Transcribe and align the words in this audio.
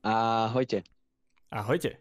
Ahojte. 0.00 0.80
Ahojte. 1.52 2.00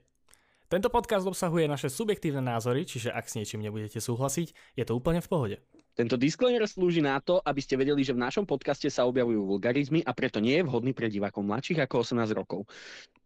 Tento 0.69 0.88
podcast 0.88 1.25
obsahuje 1.27 1.67
naše 1.67 1.89
subjektívne 1.92 2.39
názory, 2.39 2.85
čiže 2.85 3.11
ak 3.11 3.27
s 3.27 3.35
niečím 3.35 3.59
nebudete 3.59 3.99
súhlasiť, 3.99 4.77
je 4.77 4.83
to 4.85 4.95
úplne 4.95 5.19
v 5.19 5.27
pohode. 5.27 5.57
Tento 5.97 6.15
disclaimer 6.15 6.63
slúži 6.63 7.04
na 7.04 7.20
to, 7.20 7.43
aby 7.43 7.59
ste 7.59 7.75
vedeli, 7.75 8.05
že 8.05 8.15
v 8.15 8.23
našom 8.23 8.47
podcaste 8.47 8.88
sa 8.88 9.04
objavujú 9.04 9.43
vulgarizmy 9.43 9.99
a 10.05 10.15
preto 10.15 10.39
nie 10.39 10.62
je 10.62 10.63
vhodný 10.63 10.96
pre 10.96 11.12
divákov 11.12 11.43
mladších 11.43 11.83
ako 11.83 12.07
18 12.07 12.39
rokov. 12.39 12.63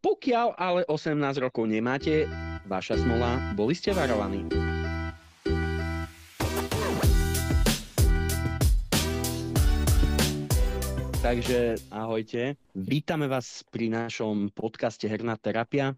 Pokiaľ 0.02 0.58
ale 0.58 0.82
18 0.90 1.20
rokov 1.38 1.70
nemáte, 1.70 2.26
vaša 2.66 2.98
smola, 2.98 3.54
boli 3.54 3.78
ste 3.78 3.94
varovaní. 3.94 4.50
Takže 11.24 11.80
ahojte. 11.88 12.60
Vítame 12.76 13.32
vás 13.32 13.64
pri 13.72 13.88
našom 13.88 14.52
podcaste 14.52 15.08
Herná 15.08 15.40
terapia, 15.40 15.96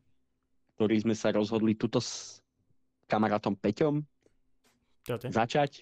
ktorý 0.78 1.02
sme 1.02 1.18
sa 1.18 1.34
rozhodli 1.34 1.74
tuto 1.74 1.98
s 1.98 2.38
kamarátom 3.10 3.58
Peťom 3.58 4.06
Čaute. 5.02 5.34
začať. 5.34 5.82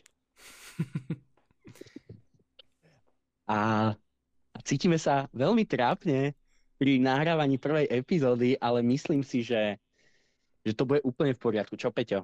a, 3.51 3.91
cítime 4.63 4.95
sa 4.95 5.27
veľmi 5.35 5.67
trápne 5.67 6.39
pri 6.79 7.03
nahrávaní 7.03 7.59
prvej 7.59 7.91
epizódy, 7.91 8.55
ale 8.63 8.79
myslím 8.79 9.27
si, 9.27 9.43
že, 9.43 9.75
že 10.63 10.71
to 10.71 10.87
bude 10.87 11.03
úplne 11.03 11.35
v 11.35 11.43
poriadku. 11.43 11.75
Čo, 11.75 11.91
Peťo? 11.91 12.23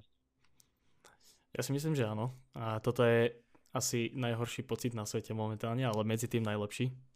Ja 1.52 1.68
si 1.68 1.76
myslím, 1.76 2.00
že 2.00 2.08
áno. 2.08 2.32
A 2.56 2.80
toto 2.80 3.04
je 3.04 3.36
asi 3.76 4.08
najhorší 4.16 4.64
pocit 4.64 4.96
na 4.96 5.04
svete 5.04 5.36
momentálne, 5.36 5.84
ale 5.84 6.08
medzi 6.08 6.32
tým 6.32 6.48
najlepší. 6.48 7.09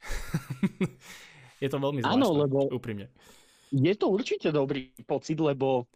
je 1.62 1.68
to 1.68 1.78
veľmi 1.78 2.00
zvláštne, 2.00 2.20
Áno, 2.20 2.28
lebo- 2.36 2.70
úprimne. 2.72 3.12
Je 3.70 3.94
to 3.94 4.10
určite 4.10 4.50
dobrý 4.50 4.90
pocit, 5.06 5.38
lebo 5.38 5.86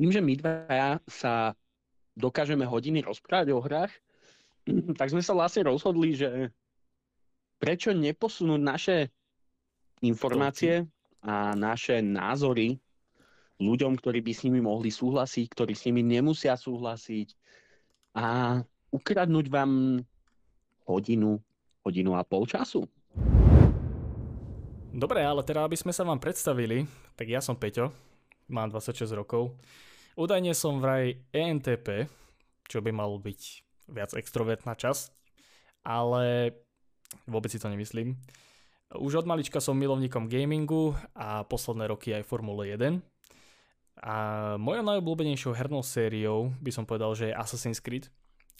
tým, 0.00 0.10
že 0.10 0.24
my 0.24 0.32
dvaja 0.40 0.96
sa 1.04 1.52
dokážeme 2.16 2.64
hodiny 2.64 3.04
rozprávať 3.04 3.52
o 3.52 3.60
hrách, 3.60 3.92
tak 4.98 5.12
sme 5.12 5.20
sa 5.20 5.36
vlastne 5.36 5.68
rozhodli, 5.68 6.16
že 6.16 6.50
prečo 7.60 7.92
neposunúť 7.92 8.60
naše 8.60 8.96
informácie 10.04 10.84
a 11.24 11.56
naše 11.56 12.00
názory 12.04 12.76
ľuďom, 13.62 13.96
ktorí 13.96 14.20
by 14.20 14.32
s 14.34 14.44
nimi 14.44 14.60
mohli 14.60 14.90
súhlasiť, 14.90 15.46
ktorí 15.48 15.72
s 15.72 15.86
nimi 15.88 16.02
nemusia 16.02 16.58
súhlasiť 16.58 17.28
a 18.18 18.58
ukradnúť 18.90 19.46
vám 19.48 20.02
hodinu, 20.84 21.40
hodinu 21.84 22.16
a 22.16 22.24
pol 22.24 22.48
času. 22.48 22.88
Dobre, 24.94 25.20
ale 25.26 25.44
teda, 25.44 25.66
aby 25.66 25.76
sme 25.76 25.92
sa 25.92 26.06
vám 26.06 26.22
predstavili, 26.22 26.88
tak 27.18 27.28
ja 27.28 27.44
som 27.44 27.58
Peťo, 27.58 27.92
mám 28.48 28.70
26 28.70 29.10
rokov. 29.12 29.58
Údajne 30.14 30.54
som 30.54 30.78
vraj 30.78 31.18
ENTP, 31.34 32.06
čo 32.70 32.78
by 32.78 32.94
malo 32.94 33.18
byť 33.18 33.40
viac 33.90 34.14
extrovertná 34.14 34.78
časť, 34.78 35.10
ale 35.84 36.54
vôbec 37.26 37.50
si 37.50 37.60
to 37.60 37.68
nemyslím. 37.68 38.16
Už 38.94 39.20
od 39.20 39.26
malička 39.26 39.58
som 39.58 39.74
milovníkom 39.74 40.30
gamingu 40.30 40.94
a 41.18 41.42
posledné 41.42 41.90
roky 41.90 42.14
aj 42.14 42.24
Formule 42.24 42.70
1. 42.70 43.02
A 44.06 44.14
mojou 44.54 44.84
najobľúbenejšou 44.86 45.52
hernou 45.58 45.82
sériou 45.82 46.54
by 46.62 46.70
som 46.70 46.86
povedal, 46.86 47.10
že 47.18 47.30
je 47.30 47.38
Assassin's 47.38 47.82
Creed, 47.82 48.06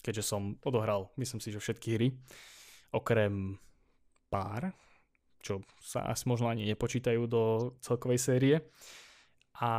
keďže 0.03 0.27
som 0.27 0.59
odohral, 0.67 1.15
myslím 1.15 1.39
si, 1.39 1.55
že 1.55 1.63
všetky 1.63 1.89
hry, 1.95 2.09
okrem 2.95 3.59
pár, 4.31 4.71
čo 5.43 5.61
sa 5.83 6.07
asi 6.09 6.31
možno 6.31 6.49
ani 6.49 6.65
nepočítajú 6.71 7.27
do 7.27 7.75
celkovej 7.83 8.23
série. 8.23 8.57
A 9.61 9.71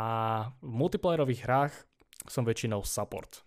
v 0.60 0.72
multiplayerových 0.72 1.42
hrách 1.48 1.74
som 2.28 2.44
väčšinou 2.44 2.84
support. 2.84 3.44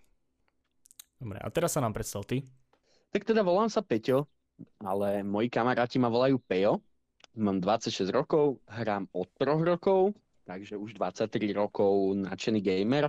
Dobre, 1.19 1.39
a 1.41 1.49
teraz 1.53 1.77
sa 1.77 1.83
nám 1.85 1.93
predstav 1.93 2.25
ty. 2.25 2.45
Tak 3.11 3.25
teda 3.25 3.41
volám 3.41 3.73
sa 3.73 3.81
Peťo, 3.81 4.29
ale 4.83 5.25
moji 5.25 5.49
kamaráti 5.49 5.97
ma 5.97 6.13
volajú 6.13 6.39
Pejo. 6.45 6.85
Mám 7.39 7.63
26 7.63 8.11
rokov, 8.11 8.59
hrám 8.67 9.07
od 9.15 9.31
3 9.39 9.63
rokov, 9.63 10.15
takže 10.43 10.75
už 10.75 10.99
23 10.99 11.55
rokov 11.55 12.19
nadšený 12.19 12.61
gamer. 12.61 13.09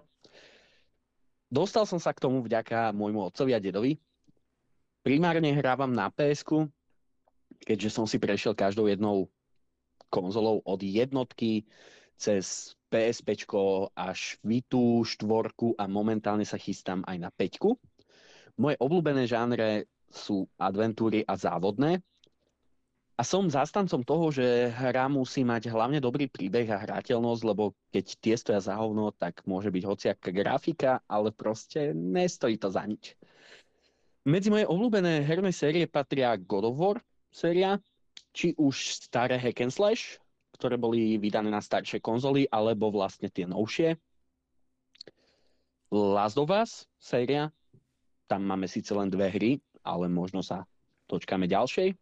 Dostal 1.49 1.89
som 1.89 1.97
sa 1.97 2.13
k 2.13 2.21
tomu 2.21 2.45
vďaka 2.45 2.93
môjmu 2.93 3.25
otcovi 3.25 3.57
a 3.57 3.59
dedovi. 3.59 3.97
Primárne 4.99 5.55
hrávam 5.55 5.91
na 5.91 6.11
ps 6.11 6.43
keďže 7.63 7.89
som 7.91 8.05
si 8.07 8.21
prešiel 8.21 8.55
každou 8.55 8.87
jednou 8.87 9.27
konzolou 10.09 10.63
od 10.65 10.79
jednotky 10.81 11.67
cez 12.19 12.75
PSP 12.89 13.45
až 13.93 14.41
Vitu, 14.41 15.05
štvorku 15.05 15.77
a 15.77 15.85
momentálne 15.85 16.43
sa 16.43 16.57
chystám 16.57 17.05
aj 17.05 17.17
na 17.21 17.29
peťku. 17.29 17.77
Moje 18.59 18.75
obľúbené 18.81 19.29
žánre 19.29 19.87
sú 20.09 20.49
adventúry 20.57 21.23
a 21.23 21.37
závodné. 21.37 22.01
A 23.19 23.21
som 23.27 23.51
zastancom 23.51 23.99
toho, 24.01 24.31
že 24.31 24.71
hra 24.71 25.11
musí 25.11 25.43
mať 25.43 25.67
hlavne 25.67 25.99
dobrý 25.99 26.31
príbeh 26.31 26.71
a 26.71 26.79
hrateľnosť, 26.79 27.41
lebo 27.43 27.75
keď 27.91 28.05
tie 28.19 28.35
stoja 28.39 28.63
za 28.63 28.79
hovno, 28.79 29.11
tak 29.11 29.43
môže 29.43 29.67
byť 29.69 29.83
hociaká 29.83 30.31
grafika, 30.31 31.03
ale 31.03 31.35
proste 31.35 31.91
nestojí 31.91 32.55
to 32.55 32.71
za 32.71 32.87
nič. 32.87 33.19
Medzi 34.29 34.53
moje 34.53 34.69
obľúbené 34.69 35.25
herné 35.25 35.49
série 35.49 35.89
patria 35.89 36.37
God 36.37 36.69
of 36.69 36.77
War 36.77 37.01
séria, 37.33 37.81
či 38.29 38.53
už 38.61 39.01
staré 39.09 39.41
hack 39.41 39.65
and 39.65 39.73
slash, 39.73 40.21
ktoré 40.53 40.77
boli 40.77 41.17
vydané 41.17 41.49
na 41.49 41.57
staršie 41.57 41.97
konzoly, 41.97 42.45
alebo 42.53 42.93
vlastne 42.93 43.25
tie 43.33 43.49
novšie. 43.49 43.97
Last 45.89 46.37
of 46.37 46.53
Us 46.53 46.85
séria, 47.01 47.49
tam 48.29 48.45
máme 48.45 48.69
síce 48.69 48.93
len 48.93 49.09
dve 49.09 49.33
hry, 49.33 49.51
ale 49.81 50.05
možno 50.05 50.45
sa 50.45 50.69
dočkáme 51.09 51.49
ďalšej. 51.49 51.97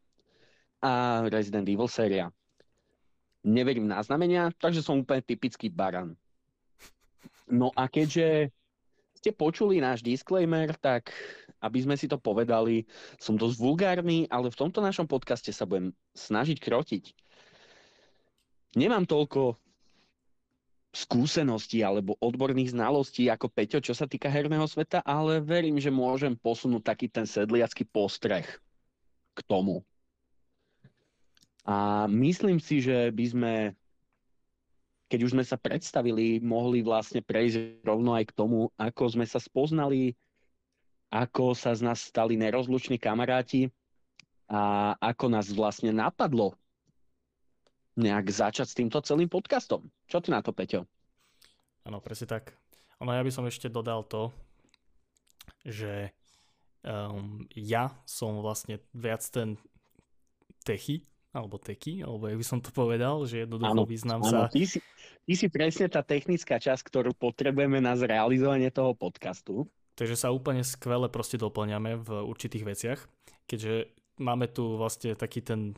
A 0.83 1.23
Resident 1.31 1.63
Evil 1.63 1.87
séria. 1.87 2.27
Neverím 3.47 3.87
na 3.87 4.03
znamenia, 4.03 4.51
takže 4.59 4.83
som 4.83 4.99
úplne 4.99 5.23
typický 5.23 5.71
baran. 5.71 6.19
No 7.47 7.71
a 7.71 7.87
keďže 7.87 8.51
ste 9.15 9.31
počuli 9.31 9.79
náš 9.79 10.03
disclaimer, 10.03 10.75
tak 10.75 11.15
aby 11.61 11.79
sme 11.81 11.95
si 11.97 12.05
to 12.05 12.21
povedali, 12.21 12.85
som 13.17 13.37
dosť 13.39 13.57
vulgárny, 13.57 14.29
ale 14.29 14.53
v 14.53 14.59
tomto 14.59 14.81
našom 14.81 15.09
podcaste 15.09 15.49
sa 15.49 15.65
budem 15.65 15.93
snažiť 16.13 16.57
krotiť. 16.61 17.03
Nemám 18.77 19.09
toľko 19.09 19.57
skúseností 20.93 21.85
alebo 21.85 22.17
odborných 22.17 22.73
znalostí 22.73 23.29
ako 23.29 23.53
Peťo, 23.53 23.79
čo 23.81 23.93
sa 23.93 24.09
týka 24.09 24.33
herného 24.33 24.65
sveta, 24.65 25.05
ale 25.05 25.43
verím, 25.43 25.77
že 25.77 25.93
môžem 25.93 26.33
posunúť 26.33 26.83
taký 26.93 27.07
ten 27.09 27.29
sedliacký 27.29 27.85
postreh 27.85 28.45
k 29.37 29.39
tomu. 29.45 29.85
A 31.67 32.07
myslím 32.07 32.63
si, 32.63 32.79
že 32.79 33.11
by 33.11 33.25
sme, 33.27 33.53
keď 35.11 35.19
už 35.27 35.33
sme 35.35 35.43
sa 35.43 35.59
predstavili, 35.59 36.39
mohli 36.39 36.79
vlastne 36.79 37.19
prejsť 37.19 37.83
rovno 37.83 38.15
aj 38.15 38.31
k 38.31 38.35
tomu, 38.39 38.71
ako 38.79 39.03
sme 39.19 39.27
sa 39.27 39.37
spoznali, 39.37 40.15
ako 41.07 41.55
sa 41.55 41.71
z 41.71 41.81
nás 41.87 42.03
stali 42.03 42.35
nerozluční 42.35 42.99
kamaráti 42.99 43.71
a 44.47 44.93
ako 44.99 45.31
nás 45.31 45.51
vlastne 45.51 45.91
napadlo 45.91 46.55
nejak 47.97 48.29
začať 48.29 48.67
s 48.69 48.77
týmto 48.77 49.01
celým 49.01 49.27
podcastom. 49.27 49.89
Čo 50.05 50.21
ty 50.21 50.29
na 50.29 50.45
to, 50.45 50.53
Peťo? 50.53 50.85
Áno, 51.87 51.97
presne 52.03 52.29
tak. 52.29 52.53
Ono 53.01 53.09
ja 53.09 53.25
by 53.25 53.31
som 53.33 53.45
ešte 53.49 53.71
dodal 53.71 54.05
to, 54.05 54.29
že 55.65 56.13
um, 56.85 57.43
ja 57.57 57.89
som 58.05 58.37
vlastne 58.43 58.83
viac 58.93 59.25
ten 59.33 59.57
techy, 60.61 61.07
alebo 61.31 61.61
teky, 61.61 62.01
alebo 62.01 62.27
jak 62.27 62.37
by 62.37 62.45
som 62.45 62.59
to 62.59 62.73
povedal, 62.73 63.23
že 63.25 63.45
jednoducho 63.45 63.81
význam 63.85 64.21
sa... 64.25 64.49
Ty 64.49 64.63
si, 64.65 64.79
ty 65.25 65.33
si 65.37 65.47
presne 65.47 65.85
tá 65.87 66.01
technická 66.01 66.57
časť, 66.57 66.81
ktorú 66.81 67.13
potrebujeme 67.13 67.77
na 67.77 67.93
zrealizovanie 67.93 68.73
toho 68.73 68.97
podcastu. 68.97 69.69
Takže 69.97 70.13
sa 70.13 70.29
úplne 70.29 70.61
skvele 70.61 71.09
proste 71.09 71.41
doplňame 71.41 71.97
v 71.97 72.09
určitých 72.21 72.63
veciach, 72.69 72.99
keďže 73.49 73.89
máme 74.21 74.45
tu 74.45 74.77
vlastne 74.77 75.17
taký 75.17 75.41
ten 75.41 75.73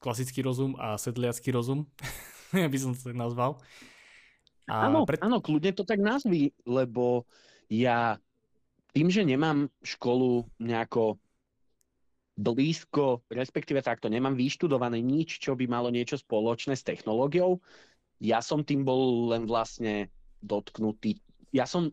klasický 0.00 0.40
rozum 0.40 0.72
a 0.80 0.96
sedliacký 0.96 1.52
rozum, 1.52 1.84
by 2.72 2.78
som 2.80 2.96
to 2.96 3.12
tak 3.12 3.16
nazval. 3.16 3.60
A 4.66 4.88
áno, 4.88 5.04
pred... 5.04 5.20
áno, 5.20 5.38
kľudne 5.44 5.76
to 5.76 5.84
tak 5.84 6.00
nazví, 6.00 6.50
lebo 6.64 7.28
ja 7.68 8.18
tým, 8.96 9.12
že 9.12 9.22
nemám 9.22 9.68
školu 9.84 10.48
nejako 10.56 11.20
blízko, 12.36 13.24
respektíve 13.32 13.80
takto, 13.80 14.08
nemám 14.08 14.36
vyštudované 14.36 15.00
nič, 15.00 15.40
čo 15.40 15.56
by 15.56 15.64
malo 15.68 15.88
niečo 15.88 16.20
spoločné 16.20 16.76
s 16.76 16.84
technológiou. 16.84 17.60
Ja 18.20 18.40
som 18.40 18.64
tým 18.64 18.84
bol 18.84 19.32
len 19.32 19.44
vlastne 19.44 20.08
dotknutý. 20.44 21.20
Ja 21.52 21.64
som, 21.64 21.92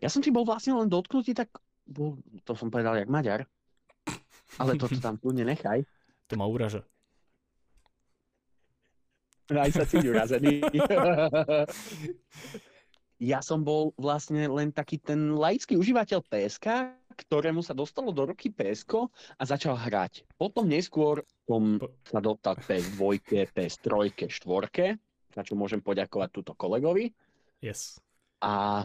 ja 0.00 0.08
som 0.08 0.22
tým 0.22 0.34
bol 0.34 0.46
vlastne 0.46 0.76
len 0.76 0.88
dotknutý, 0.88 1.34
tak 1.36 1.50
bol, 1.86 2.18
to 2.46 2.54
som 2.54 2.70
povedal 2.70 2.96
jak 2.96 3.10
Maďar. 3.10 3.46
Ale 4.60 4.76
toto 4.76 5.00
tam 5.00 5.16
kľudne 5.16 5.48
nechaj. 5.48 5.84
To 6.28 6.34
ma 6.36 6.44
uraža. 6.44 6.84
Aj 9.52 9.70
sa 9.72 9.84
cítim 9.84 10.16
urazený. 10.16 10.64
ja 13.32 13.44
som 13.44 13.60
bol 13.60 13.92
vlastne 14.00 14.48
len 14.48 14.72
taký 14.72 14.96
ten 15.00 15.36
laický 15.36 15.76
užívateľ 15.76 16.24
PSK, 16.24 16.66
ktorému 17.12 17.60
sa 17.60 17.76
dostalo 17.76 18.10
do 18.10 18.32
ruky 18.32 18.48
PSK 18.48 19.12
a 19.36 19.42
začal 19.44 19.76
hrať. 19.76 20.24
Potom 20.40 20.68
neskôr 20.68 21.20
som 21.44 21.76
sa 22.08 22.24
dostal 22.24 22.56
k 22.56 22.64
PS2, 22.64 23.20
PS3, 23.52 24.16
4, 24.16 24.96
za 25.32 25.42
čo 25.44 25.54
môžem 25.56 25.84
poďakovať 25.84 26.28
túto 26.32 26.52
kolegovi. 26.56 27.12
Yes. 27.60 28.00
A 28.40 28.84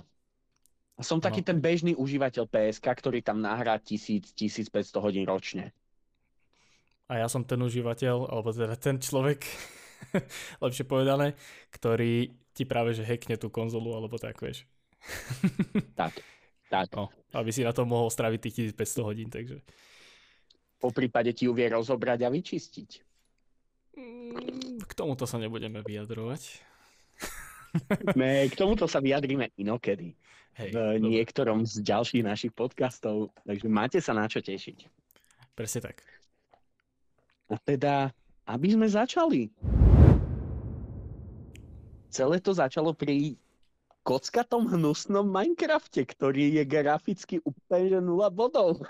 a 0.98 1.06
som 1.06 1.22
taký 1.22 1.46
ten 1.46 1.62
bežný 1.62 1.94
užívateľ 1.94 2.50
PSK, 2.50 2.86
ktorý 2.90 3.22
tam 3.22 3.38
nahrá 3.38 3.78
1000-1500 3.78 4.98
hodín 4.98 5.30
ročne. 5.30 5.70
A 7.06 7.22
ja 7.22 7.30
som 7.30 7.46
ten 7.46 7.62
užívateľ, 7.62 8.34
alebo 8.34 8.50
teda 8.50 8.74
ten 8.76 8.98
človek, 8.98 9.46
lepšie 10.66 10.90
povedané, 10.90 11.38
ktorý 11.70 12.34
ti 12.58 12.66
práve 12.66 12.98
že 12.98 13.06
hackne 13.06 13.38
tú 13.38 13.54
konzolu, 13.54 13.94
alebo 13.94 14.18
tak, 14.18 14.42
vieš. 14.42 14.66
tak, 16.00 16.18
tak. 16.74 16.90
No, 16.98 17.14
aby 17.38 17.54
si 17.54 17.62
na 17.62 17.78
to 17.78 17.86
mohol 17.86 18.10
straviť 18.10 18.40
tých 18.50 18.74
1500 18.74 19.08
hodín, 19.08 19.30
takže. 19.30 19.62
Po 20.82 20.90
prípade 20.90 21.30
ti 21.38 21.46
ju 21.46 21.54
vie 21.54 21.70
rozobrať 21.70 22.26
a 22.26 22.30
vyčistiť. 22.34 22.90
K 24.82 24.92
tomuto 24.98 25.30
sa 25.30 25.38
nebudeme 25.38 25.86
vyjadrovať. 25.86 26.66
Ne, 28.20 28.50
k 28.50 28.58
tomuto 28.58 28.90
sa 28.90 29.04
vyjadríme 29.04 29.54
inokedy. 29.60 30.16
Hej, 30.58 30.74
v 30.74 30.78
dobre. 30.78 30.98
niektorom 31.06 31.62
z 31.70 31.86
ďalších 31.86 32.26
našich 32.26 32.50
podcastov, 32.50 33.30
takže 33.46 33.68
máte 33.70 34.02
sa 34.02 34.18
na 34.18 34.26
čo 34.26 34.42
tešiť. 34.42 34.90
Presne 35.54 35.80
tak. 35.86 36.02
A 37.54 37.62
teda, 37.62 38.10
aby 38.50 38.68
sme 38.74 38.90
začali. 38.90 39.54
Celé 42.10 42.42
to 42.42 42.58
začalo 42.58 42.98
pri 42.98 43.38
kockatom 44.02 44.72
hnusnom 44.72 45.28
Minecrafte, 45.28 46.08
ktorý 46.08 46.58
je 46.58 46.64
graficky 46.66 47.36
úplne 47.44 48.02
0 48.02 48.32
bodov. 48.34 48.82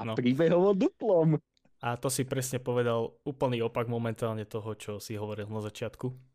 A 0.00 0.08
no. 0.08 0.16
príbehovo 0.16 0.72
duplom. 0.72 1.36
A 1.84 1.96
to 2.00 2.08
si 2.08 2.24
presne 2.24 2.60
povedal 2.60 3.12
úplný 3.24 3.60
opak 3.64 3.88
momentálne 3.88 4.48
toho, 4.48 4.72
čo 4.76 4.92
si 4.96 5.16
hovoril 5.16 5.48
na 5.52 5.60
začiatku. 5.60 6.29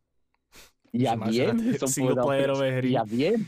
Ja 0.95 1.19
viem, 1.19 1.75
som 1.75 1.91
povedal, 1.91 2.55
hry. 2.79 2.95
Ja 2.95 3.03
viem, 3.03 3.43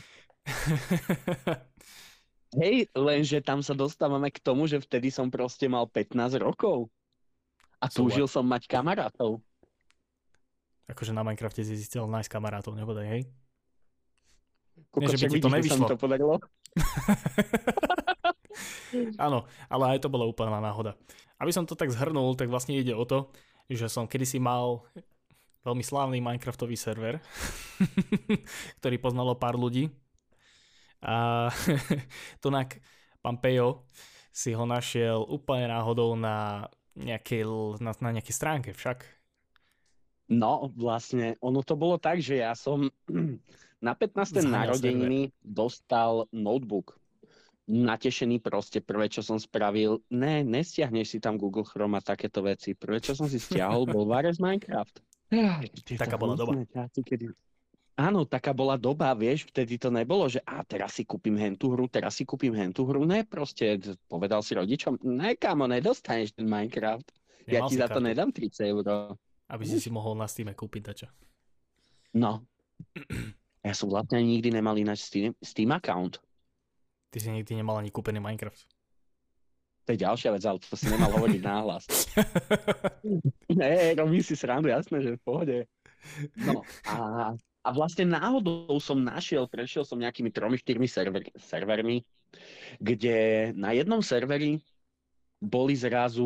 Hej, 2.56 2.88
lenže 2.96 3.44
tam 3.44 3.60
sa 3.60 3.76
dostávame 3.76 4.32
k 4.32 4.40
tomu, 4.40 4.64
že 4.64 4.80
vtedy 4.80 5.12
som 5.12 5.28
proste 5.28 5.68
mal 5.68 5.84
15 5.84 6.40
rokov. 6.40 6.88
A 7.78 7.86
túžil 7.92 8.26
som 8.26 8.42
mať 8.42 8.66
kamarátov. 8.66 9.38
Akože 10.88 11.12
na 11.12 11.20
Minecrafte 11.20 11.60
si 11.60 11.76
zistil 11.76 12.08
nájsť 12.08 12.32
kamarátov, 12.32 12.72
nebodaj, 12.72 13.06
hej? 13.06 13.22
Koko, 14.88 15.04
Nie, 15.04 15.20
že 15.20 15.28
by 15.28 15.36
ti 15.36 15.44
to 15.44 15.52
nevyšlo. 15.52 15.84
To 15.84 16.00
podarilo? 16.00 16.40
Áno, 19.20 19.44
ale 19.68 19.84
aj 19.94 19.98
to 20.00 20.08
bola 20.08 20.24
úplná 20.24 20.64
náhoda. 20.64 20.96
Aby 21.36 21.52
som 21.52 21.68
to 21.68 21.76
tak 21.76 21.92
zhrnul, 21.92 22.32
tak 22.40 22.48
vlastne 22.48 22.72
ide 22.72 22.96
o 22.96 23.04
to, 23.04 23.28
že 23.68 23.84
som 23.92 24.08
kedysi 24.08 24.40
mal 24.40 24.88
veľmi 25.68 25.84
slávny 25.84 26.24
Minecraftový 26.24 26.80
server, 26.80 27.20
ktorý 28.80 28.96
poznalo 28.96 29.36
pár 29.36 29.60
ľudí 29.60 29.92
a 31.04 31.46
tunak 32.42 32.80
pán 33.20 33.38
Pejo 33.38 33.86
si 34.32 34.54
ho 34.54 34.64
našiel 34.64 35.22
úplne 35.26 35.70
náhodou 35.70 36.14
na 36.14 36.66
nejakej, 36.98 37.46
na, 37.78 37.92
na 37.98 38.10
nejakej 38.18 38.34
stránke 38.34 38.70
však. 38.74 39.06
No, 40.28 40.68
vlastne, 40.76 41.40
ono 41.40 41.64
to 41.64 41.72
bolo 41.78 41.96
tak, 41.96 42.20
že 42.20 42.44
ja 42.44 42.52
som 42.52 42.90
na 43.86 43.92
15. 43.94 44.44
narodeniny 44.44 45.32
dostal 45.40 46.28
notebook. 46.34 46.98
Natešený 47.68 48.40
proste, 48.40 48.80
prvé, 48.80 49.12
čo 49.12 49.20
som 49.20 49.36
spravil, 49.36 50.00
ne, 50.08 50.40
nestiahneš 50.40 51.16
si 51.16 51.18
tam 51.20 51.36
Google 51.36 51.68
Chrome 51.68 52.00
a 52.00 52.04
takéto 52.04 52.40
veci. 52.40 52.72
Prvé, 52.72 52.96
čo 53.00 53.12
som 53.12 53.28
si 53.28 53.36
stiahol, 53.36 53.84
bol 53.84 54.08
Vares 54.08 54.40
Minecraft. 54.40 55.04
Taká 55.98 56.16
bola 56.16 56.34
doba. 56.34 56.52
Časy, 56.64 57.00
kedy 57.04 57.32
Áno, 57.98 58.22
taká 58.22 58.54
bola 58.54 58.78
doba, 58.78 59.10
vieš, 59.10 59.50
vtedy 59.50 59.74
to 59.74 59.90
nebolo, 59.90 60.30
že 60.30 60.38
a 60.46 60.62
teraz 60.62 60.94
si 60.94 61.02
kúpim 61.02 61.34
hentú 61.34 61.74
hru, 61.74 61.90
teraz 61.90 62.14
si 62.14 62.22
kúpim 62.22 62.54
hentú 62.54 62.86
hru. 62.86 63.02
Ne, 63.02 63.26
proste 63.26 63.74
povedal 64.06 64.38
si 64.46 64.54
rodičom, 64.54 65.02
ne, 65.02 65.34
kamo, 65.34 65.66
nedostaneš 65.66 66.38
ten 66.38 66.46
Minecraft. 66.46 67.10
Nemal 67.50 67.50
ja 67.50 67.60
ti 67.66 67.74
za 67.74 67.90
to 67.90 67.98
nedám 67.98 68.30
30 68.30 68.70
eur. 68.70 69.18
Aby 69.50 69.64
si 69.66 69.82
si 69.82 69.90
mohol 69.90 70.14
na 70.14 70.30
Steam 70.30 70.46
kúpiť 70.46 70.82
dačo. 70.86 71.08
No. 72.14 72.46
Ja 73.66 73.74
som 73.74 73.90
vlastne 73.90 74.22
nikdy 74.22 74.54
nemal 74.54 74.78
ináč 74.78 75.02
Steam, 75.02 75.34
Steam 75.42 75.74
account. 75.74 76.22
Ty 77.10 77.18
si 77.18 77.34
nikdy 77.34 77.58
nemal 77.58 77.82
ani 77.82 77.90
kúpený 77.90 78.22
Minecraft. 78.22 78.77
To 79.88 79.96
je 79.96 80.04
ďalšia 80.04 80.36
vec, 80.36 80.44
ale 80.44 80.60
to 80.60 80.76
si 80.76 80.92
nemal 80.92 81.08
hovoriť 81.16 81.40
náhlas. 81.40 81.88
ne, 83.56 83.96
robím 83.96 84.20
si 84.20 84.36
srandu, 84.36 84.68
jasné, 84.68 85.00
že 85.00 85.16
v 85.16 85.24
pohode. 85.24 85.56
No 86.44 86.60
a 86.84 87.32
a 87.68 87.74
vlastne 87.74 88.08
náhodou 88.08 88.80
som 88.80 88.96
našiel, 88.96 89.44
prešiel 89.44 89.84
som 89.84 90.00
nejakými 90.00 90.32
tromi, 90.32 90.56
štyrmi 90.56 90.88
server, 90.88 91.20
servermi, 91.36 92.00
kde 92.80 93.50
na 93.52 93.76
jednom 93.76 94.00
serveri 94.00 94.62
boli 95.36 95.76
zrazu 95.76 96.24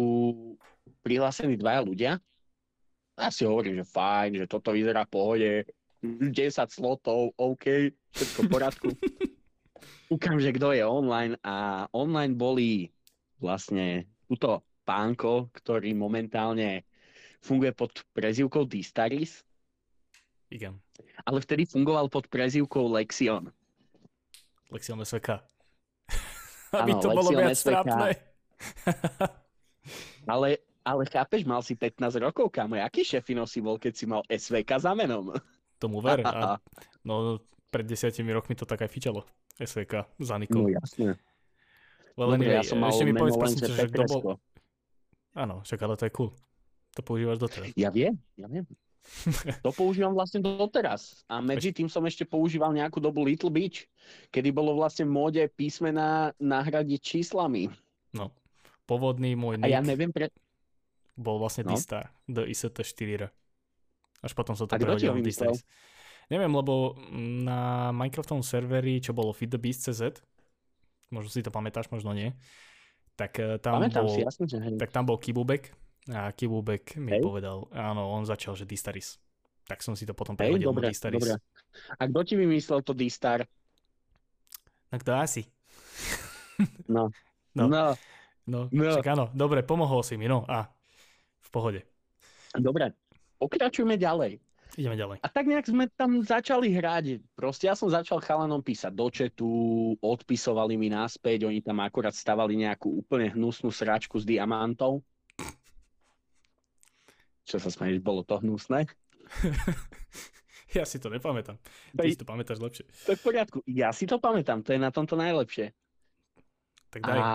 prihlásení 1.02 1.58
dvaja 1.58 1.82
ľudia. 1.82 2.12
Ja 3.18 3.28
si 3.34 3.42
hovorím, 3.42 3.82
že 3.82 3.90
fajn, 3.90 4.30
že 4.38 4.46
toto 4.46 4.70
vyzerá 4.70 5.02
pohode, 5.02 5.66
10 6.02 6.30
slotov, 6.70 7.34
OK, 7.34 7.90
všetko 8.14 8.38
v 8.46 8.48
poriadku. 8.50 8.88
Ukám, 10.14 10.38
že 10.38 10.54
kto 10.54 10.78
je 10.78 10.86
online 10.86 11.34
a 11.42 11.86
online 11.90 12.38
boli 12.38 12.94
vlastne 13.42 14.06
túto 14.30 14.62
pánko, 14.86 15.50
ktorý 15.50 15.92
momentálne 15.98 16.86
funguje 17.42 17.74
pod 17.74 18.06
prezivkou 18.14 18.64
Distaris. 18.64 19.42
Igen 20.48 20.78
ale 21.24 21.38
vtedy 21.42 21.68
fungoval 21.68 22.08
pod 22.08 22.26
prezývkou 22.26 22.88
Lexion. 22.90 23.50
Lexion 24.72 24.98
SVK. 24.98 25.38
Aby 26.80 26.92
to 26.98 27.12
Lexion 27.12 27.18
bolo 27.18 27.30
viac 27.36 27.58
trápne. 27.60 28.10
ale, 30.32 30.48
ale 30.86 31.02
chápeš, 31.06 31.42
mal 31.44 31.60
si 31.60 31.76
15 31.76 32.16
rokov, 32.22 32.48
kamo. 32.50 32.80
Aký 32.80 33.04
šefino 33.04 33.44
si 33.44 33.60
bol, 33.60 33.76
keď 33.76 33.92
si 33.92 34.04
mal 34.08 34.22
SVK 34.26 34.70
za 34.80 34.92
menom? 34.96 35.30
Tomu 35.82 35.98
ver. 35.98 36.22
A, 36.24 36.56
no, 37.02 37.42
pred 37.68 37.86
desiatimi 37.86 38.30
rokmi 38.30 38.54
to 38.54 38.64
tak 38.64 38.86
aj 38.86 38.90
fičalo. 38.90 39.26
SVK 39.58 40.08
za 40.22 40.36
Nikou. 40.40 40.64
No 40.64 40.72
jasne. 40.72 41.18
Well, 42.16 42.36
Dobre, 42.36 42.52
ja 42.52 42.64
som 42.64 42.76
mal 42.76 42.92
ešte 42.92 43.08
mi 43.08 43.16
povedz, 43.16 43.36
prosím, 43.40 43.58
že 43.72 43.88
kto 43.88 44.04
bol... 44.08 44.20
Áno, 45.32 45.64
však 45.64 45.80
ale 45.80 45.94
to 45.96 46.04
je 46.08 46.12
cool. 46.12 46.30
To 46.92 47.00
používaš 47.00 47.40
doteraz. 47.40 47.72
Ja 47.72 47.88
viem, 47.88 48.20
ja 48.36 48.44
viem. 48.52 48.68
To 49.64 49.72
používam 49.74 50.14
vlastne 50.14 50.44
doteraz. 50.44 51.24
A 51.26 51.40
medzi 51.50 51.72
tým 51.72 51.88
som 51.88 52.04
ešte 52.04 52.28
používal 52.28 52.70
nejakú 52.76 53.00
dobu 53.00 53.24
Little 53.24 53.50
Beach, 53.50 53.88
kedy 54.28 54.52
bolo 54.52 54.76
vlastne 54.76 55.08
v 55.08 55.12
móde 55.16 55.42
písmena 55.56 56.36
nahradiť 56.36 57.00
číslami. 57.00 57.72
No, 58.12 58.28
povodný 58.84 59.32
môj 59.32 59.56
nick 59.58 59.72
A 59.72 59.72
ja 59.72 59.80
neviem 59.80 60.12
pre... 60.12 60.28
bol 61.16 61.40
vlastne 61.40 61.64
no. 61.64 61.72
Distar, 61.72 62.12
The 62.28 62.44
IST 62.44 62.76
4 62.76 63.32
Až 64.22 64.32
potom 64.36 64.54
sa 64.54 64.68
to 64.68 64.76
prehodilo 64.76 65.16
Distar. 65.18 65.50
Neviem, 66.30 66.52
lebo 66.54 66.94
na 67.42 67.90
Minecraftovom 67.90 68.46
serveri, 68.46 69.02
čo 69.02 69.10
bolo 69.10 69.34
FeedTheBeast.cz, 69.34 70.22
možno 71.12 71.28
si 71.28 71.44
to 71.44 71.52
pamätáš, 71.52 71.92
možno 71.92 72.16
nie, 72.16 72.32
tak 73.14 73.36
eh, 73.38 73.60
tam 73.60 73.78
Pamätám 73.78 74.08
bol, 74.08 74.14
si, 74.16 74.20
jasne, 74.24 74.44
že 74.48 74.58
hej. 74.58 74.80
tak 74.80 74.90
tam 74.90 75.04
bol 75.04 75.20
Kibubek, 75.20 75.76
a 76.10 76.34
Kibubek 76.34 76.98
mi 76.98 77.14
Hej. 77.14 77.22
povedal, 77.22 77.70
áno, 77.70 78.10
on 78.10 78.26
začal, 78.26 78.58
že 78.58 78.66
Distaris. 78.66 79.22
Tak 79.62 79.78
som 79.86 79.94
si 79.94 80.02
to 80.02 80.18
potom 80.18 80.34
prehodil 80.34 80.74
dobre, 80.74 80.90
na 80.90 80.90
Distaris. 80.90 81.22
Dobre. 81.22 81.38
A 81.94 82.02
kto 82.10 82.20
ti 82.26 82.34
vymyslel 82.34 82.82
to 82.82 82.90
Distar? 82.90 83.46
No 84.90 84.96
kto 84.98 85.10
asi? 85.14 85.46
No. 86.90 87.06
No. 87.52 87.68
No. 87.68 87.92
no. 88.48 88.60
no. 88.72 88.96
Však 88.96 89.12
áno, 89.12 89.28
dobre, 89.36 89.60
pomohol 89.60 90.00
si 90.00 90.16
mi, 90.16 90.24
no 90.24 90.48
a 90.48 90.72
v 91.44 91.48
pohode. 91.52 91.84
Dobre, 92.56 92.96
pokračujeme 93.36 94.00
ďalej. 94.00 94.40
Ideme 94.72 94.96
ďalej. 94.96 95.20
A 95.20 95.28
tak 95.28 95.44
nejak 95.44 95.68
sme 95.68 95.84
tam 95.92 96.24
začali 96.24 96.72
hrať. 96.72 97.20
Proste 97.36 97.68
ja 97.68 97.76
som 97.76 97.92
začal 97.92 98.24
chalanom 98.24 98.64
písať 98.64 98.92
do 98.96 99.06
četu, 99.12 99.48
odpisovali 100.00 100.80
mi 100.80 100.88
náspäť, 100.88 101.44
oni 101.44 101.60
tam 101.60 101.84
akurát 101.84 102.16
stavali 102.16 102.56
nejakú 102.56 103.04
úplne 103.04 103.28
hnusnú 103.36 103.68
sračku 103.68 104.16
s 104.16 104.24
diamantov. 104.24 105.04
Čo 107.44 107.60
sa 107.60 107.68
smeješ, 107.68 108.00
bolo 108.00 108.24
to 108.24 108.40
hnusné? 108.40 108.88
ja 110.78 110.88
si 110.88 110.96
to 110.96 111.12
nepamätám. 111.12 111.60
Ty 111.92 112.08
si 112.08 112.16
to 112.16 112.24
pamätáš 112.24 112.56
lepšie. 112.64 112.84
To 113.04 113.12
je 113.12 113.18
v 113.20 113.24
poriadku. 113.28 113.58
Ja 113.68 113.92
si 113.92 114.08
to 114.08 114.16
pamätám, 114.16 114.64
to 114.64 114.72
je 114.72 114.80
na 114.80 114.88
tomto 114.88 115.20
najlepšie. 115.20 115.76
Tak 116.88 117.00
daj. 117.04 117.20
A... 117.20 117.28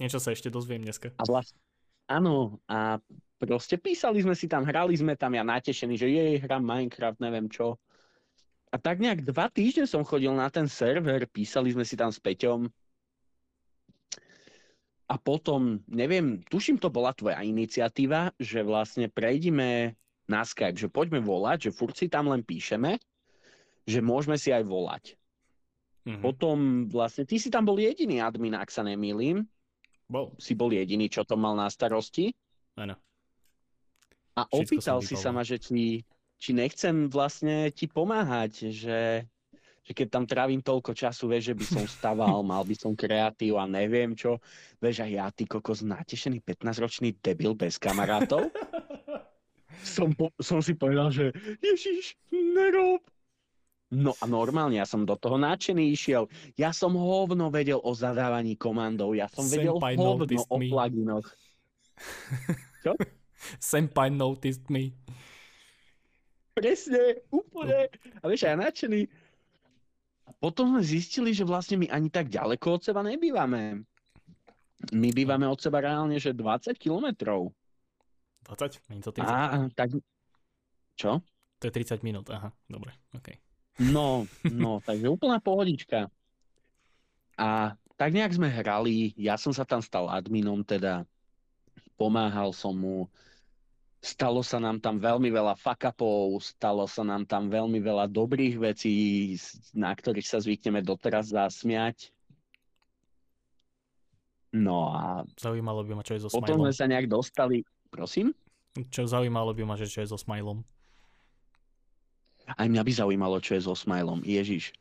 Niečo 0.00 0.16
sa 0.16 0.32
ešte 0.32 0.48
dozviem 0.48 0.80
dneska. 0.80 1.12
A 1.20 1.22
vlastne, 1.28 1.60
áno, 2.08 2.58
a 2.66 2.98
proste 3.44 3.76
písali 3.80 4.20
sme 4.20 4.36
si 4.36 4.48
tam, 4.48 4.64
hrali 4.64 4.96
sme 4.96 5.16
tam, 5.16 5.32
ja 5.36 5.44
natešený, 5.44 5.94
že 5.96 6.08
jej, 6.10 6.34
hram 6.42 6.64
Minecraft, 6.64 7.20
neviem 7.20 7.48
čo. 7.48 7.76
A 8.74 8.76
tak 8.76 8.98
nejak 8.98 9.22
dva 9.22 9.46
týždne 9.46 9.86
som 9.86 10.02
chodil 10.02 10.34
na 10.34 10.50
ten 10.50 10.66
server, 10.66 11.30
písali 11.30 11.70
sme 11.70 11.86
si 11.86 11.94
tam 11.94 12.10
s 12.10 12.18
Peťom. 12.18 12.66
A 15.04 15.14
potom, 15.20 15.84
neviem, 15.86 16.42
tuším, 16.48 16.80
to 16.80 16.88
bola 16.88 17.12
tvoja 17.14 17.44
iniciatíva, 17.44 18.32
že 18.40 18.64
vlastne 18.64 19.06
prejdime 19.12 19.94
na 20.26 20.42
Skype, 20.42 20.80
že 20.80 20.88
poďme 20.88 21.20
volať, 21.20 21.68
že 21.68 21.76
furt 21.76 21.94
si 21.94 22.08
tam 22.08 22.32
len 22.32 22.40
píšeme, 22.40 22.96
že 23.84 24.00
môžeme 24.00 24.40
si 24.40 24.48
aj 24.50 24.64
volať. 24.64 25.04
Mhm. 26.04 26.20
Potom 26.20 26.56
vlastne, 26.88 27.24
ty 27.28 27.36
si 27.40 27.48
tam 27.48 27.64
bol 27.64 27.76
jediný 27.80 28.20
admin, 28.20 28.56
ak 28.56 28.72
sa 28.72 28.84
nemýlim. 28.84 29.44
Bol, 30.04 30.36
Si 30.36 30.52
bol 30.52 30.68
jediný, 30.68 31.08
čo 31.08 31.24
to 31.24 31.36
mal 31.36 31.56
na 31.56 31.68
starosti. 31.72 32.32
áno. 32.76 32.96
A 34.34 34.50
Všetko 34.50 34.58
opýtal 34.58 34.98
si 34.98 35.14
sa 35.14 35.30
ma, 35.30 35.46
že 35.46 35.62
či, 35.62 36.02
či 36.42 36.50
nechcem 36.50 37.06
vlastne 37.06 37.70
ti 37.70 37.86
pomáhať, 37.86 38.74
že, 38.74 39.00
že 39.86 39.92
keď 39.94 40.06
tam 40.10 40.24
trávim 40.26 40.58
toľko 40.58 40.90
času, 40.90 41.30
vieš, 41.30 41.54
že 41.54 41.58
by 41.58 41.64
som 41.64 41.84
staval, 42.02 42.42
mal 42.42 42.66
by 42.66 42.74
som 42.74 42.98
kreatív 42.98 43.62
a 43.62 43.70
neviem 43.70 44.18
čo. 44.18 44.42
Vieš, 44.82 45.04
a 45.04 45.06
ja, 45.06 45.26
ty 45.30 45.46
kokos, 45.46 45.86
natešený 45.86 46.42
15-ročný 46.42 47.14
debil 47.22 47.54
bez 47.54 47.78
kamarátov. 47.78 48.50
som, 49.94 50.10
po, 50.18 50.34
som 50.42 50.58
si 50.58 50.74
povedal, 50.74 51.14
že 51.14 51.30
Ježiš, 51.62 52.18
nerob. 52.34 53.06
No 53.94 54.18
a 54.18 54.26
normálne, 54.26 54.82
ja 54.82 54.88
som 54.88 55.06
do 55.06 55.14
toho 55.14 55.38
nadšený 55.38 55.94
išiel. 55.94 56.26
Ja 56.58 56.74
som 56.74 56.98
hovno 56.98 57.54
vedel 57.54 57.78
o 57.78 57.94
zadávaní 57.94 58.58
komandov, 58.58 59.14
ja 59.14 59.30
som 59.30 59.46
vedel 59.46 59.78
Senpai 59.78 59.94
hovno 59.94 60.26
noticed 60.26 60.50
o 60.50 60.58
pluginoch. 60.58 61.28
Senpai 63.60 64.10
noticed 64.10 64.68
me. 64.70 64.94
Presne, 66.54 67.26
úplne. 67.34 67.90
A 68.22 68.24
vieš, 68.30 68.46
a 68.46 68.54
ja 68.54 68.56
nadšený. 68.56 69.10
A 70.24 70.30
potom 70.38 70.72
sme 70.72 70.82
zistili, 70.86 71.34
že 71.34 71.44
vlastne 71.44 71.82
my 71.82 71.90
ani 71.90 72.08
tak 72.08 72.30
ďaleko 72.30 72.78
od 72.78 72.82
seba 72.86 73.02
nebývame. 73.02 73.82
My 74.94 75.08
bývame 75.10 75.48
od 75.48 75.58
seba 75.58 75.82
reálne, 75.82 76.16
že 76.20 76.36
20 76.36 76.78
kilometrov. 76.78 77.50
20? 78.46 78.80
Není 78.92 79.02
to 79.02 79.12
30? 79.12 79.26
A 79.26 79.66
tak... 79.74 79.96
Čo? 80.94 81.20
To 81.58 81.64
je 81.66 81.72
30 81.72 82.06
minút, 82.06 82.28
aha, 82.30 82.52
dobre, 82.68 82.92
okej. 83.16 83.40
No, 83.80 84.28
no, 84.46 84.78
takže 84.86 85.10
úplná 85.10 85.42
pohodička. 85.42 86.06
A 87.34 87.74
tak 87.98 88.14
nejak 88.14 88.36
sme 88.36 88.46
hrali, 88.46 89.10
ja 89.18 89.34
som 89.34 89.50
sa 89.50 89.66
tam 89.66 89.82
stal 89.82 90.06
adminom, 90.06 90.62
teda 90.62 91.02
pomáhal 91.98 92.54
som 92.54 92.74
mu. 92.74 93.10
Stalo 94.04 94.44
sa 94.44 94.60
nám 94.60 94.84
tam 94.84 95.00
veľmi 95.00 95.32
veľa 95.32 95.56
fuck 95.56 95.88
upov, 95.88 96.44
stalo 96.44 96.84
sa 96.84 97.00
nám 97.00 97.24
tam 97.24 97.48
veľmi 97.48 97.80
veľa 97.80 98.12
dobrých 98.12 98.60
vecí, 98.60 98.92
na 99.72 99.96
ktorých 99.96 100.28
sa 100.28 100.44
zvykneme 100.44 100.84
doteraz 100.84 101.32
zasmiať. 101.32 102.12
No 104.52 104.92
a 104.92 105.24
Zaujímalo 105.40 105.80
by 105.88 105.96
ma, 105.96 106.04
čo 106.04 106.20
je 106.20 106.20
so 106.20 106.28
potom 106.28 106.60
sme 106.60 106.76
sa 106.76 106.84
nejak 106.84 107.08
dostali, 107.08 107.64
prosím? 107.88 108.36
Čo 108.92 109.08
zaujímalo 109.08 109.56
by 109.56 109.64
ma, 109.64 109.74
že 109.80 109.88
čo 109.88 110.04
je 110.04 110.12
so 110.12 110.20
Smilom. 110.20 110.60
Aj 112.44 112.68
mňa 112.68 112.84
by 112.84 112.92
zaujímalo, 112.92 113.40
čo 113.40 113.56
je 113.56 113.64
so 113.64 113.72
Smilom. 113.72 114.20
Ježiš. 114.20 114.76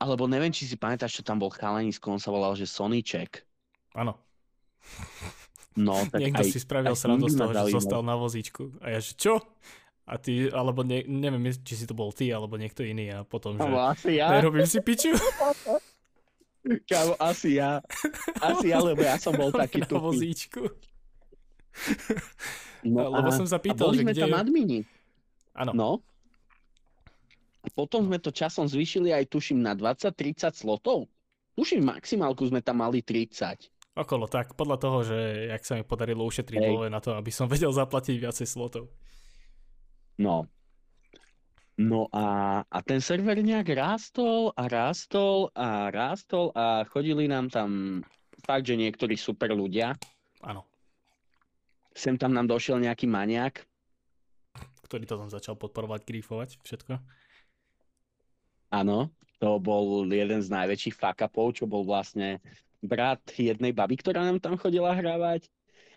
Alebo 0.00 0.24
neviem, 0.24 0.48
či 0.48 0.64
si 0.64 0.80
pamätáš, 0.80 1.20
čo 1.20 1.22
tam 1.22 1.36
bol 1.36 1.52
chalanisko, 1.52 2.08
on 2.08 2.22
sa 2.22 2.32
volal, 2.32 2.56
že 2.56 2.64
Soniček. 2.64 3.44
Áno, 3.92 4.16
No, 5.76 6.00
tak 6.12 6.18
niekto 6.20 6.42
aj, 6.42 6.50
si 6.50 6.58
spravil 6.58 6.92
aj 6.92 6.98
srandu 6.98 7.28
z 7.28 7.36
toho, 7.36 7.52
že 7.52 7.76
zostal 7.76 8.00
na 8.00 8.16
vozíčku. 8.16 8.72
A 8.80 8.96
ja, 8.96 8.98
že 8.98 9.12
čo? 9.12 9.38
A 10.06 10.16
ty, 10.16 10.46
alebo 10.48 10.86
ne, 10.86 11.02
neviem, 11.02 11.50
či 11.66 11.74
si 11.74 11.84
to 11.84 11.92
bol 11.92 12.14
ty, 12.14 12.30
alebo 12.30 12.54
niekto 12.54 12.86
iný 12.86 13.10
a 13.10 13.26
potom, 13.26 13.58
že 13.58 13.66
Kámo, 13.66 13.80
asi 13.90 14.22
ja. 14.22 14.30
nerobím 14.38 14.62
si 14.62 14.78
piču 14.78 15.10
Kámo, 16.90 17.14
asi 17.18 17.58
ja. 17.58 17.78
Asi 18.38 18.70
ja, 18.70 18.78
lebo 18.82 19.02
ja 19.02 19.18
som 19.18 19.34
bol 19.34 19.50
taký 19.62 19.82
na 19.82 19.86
tupý. 19.86 20.02
vozíčku. 20.02 20.62
No 22.86 23.10
Lebo 23.10 23.30
a- 23.30 23.34
som 23.34 23.46
sa 23.46 23.58
a 23.58 23.62
pýtal, 23.62 23.90
boli 23.90 23.98
že 23.98 24.02
sme 24.06 24.12
kde 24.14 24.22
tam 24.26 24.34
admini. 24.34 24.78
Áno, 25.54 25.72
No. 25.74 25.90
A 27.62 27.68
potom 27.74 28.06
sme 28.06 28.22
to 28.22 28.30
časom 28.30 28.70
zvýšili 28.70 29.10
aj 29.10 29.26
tuším 29.26 29.58
na 29.58 29.74
20-30 29.74 30.54
slotov. 30.54 31.10
Tuším, 31.58 31.82
maximálku 31.82 32.46
sme 32.46 32.62
tam 32.62 32.78
mali 32.78 33.02
30. 33.02 33.66
okolo 33.96 34.28
tak, 34.28 34.52
podľa 34.52 34.76
toho, 34.76 34.98
že 35.02 35.18
jak 35.50 35.62
sa 35.64 35.74
mi 35.80 35.82
podarilo 35.82 36.22
ušetriť 36.28 36.60
Hej. 36.60 36.66
dlhové 36.68 36.88
na 36.92 37.00
to, 37.00 37.16
aby 37.16 37.32
som 37.32 37.48
vedel 37.52 37.72
zaplatiť 37.72 38.16
viacej 38.20 38.46
slotov. 38.46 38.92
No. 40.20 40.44
No 41.76 42.08
a, 42.08 42.60
a 42.64 42.78
ten 42.80 43.04
server 43.04 43.36
nejak 43.36 43.68
rástol 43.76 44.48
a 44.56 44.64
rástol 44.64 45.52
a 45.52 45.92
rástol 45.92 46.48
a 46.56 46.88
chodili 46.88 47.28
nám 47.28 47.52
tam 47.52 48.00
fakt, 48.48 48.64
že 48.64 48.80
niektorí 48.80 49.12
super 49.12 49.52
ľudia. 49.52 49.92
Áno, 50.40 50.64
Sem 51.96 52.20
tam 52.20 52.36
nám 52.36 52.44
došiel 52.44 52.76
nejaký 52.76 53.08
maniak. 53.08 53.64
ktorý 54.84 55.08
to 55.08 55.16
tam 55.16 55.32
začal 55.32 55.56
podporovať, 55.56 56.04
grifovať, 56.04 56.60
všetko. 56.60 57.00
Áno, 58.68 59.08
to 59.40 59.56
bol 59.56 60.04
jeden 60.04 60.44
z 60.44 60.48
najväčších 60.52 60.92
fuck 60.92 61.24
čo 61.56 61.64
bol 61.64 61.88
vlastne 61.88 62.44
brat 62.86 63.20
jednej 63.34 63.74
baby, 63.74 63.98
ktorá 63.98 64.22
nám 64.22 64.38
tam 64.38 64.54
chodila 64.56 64.94
hrávať. 64.94 65.50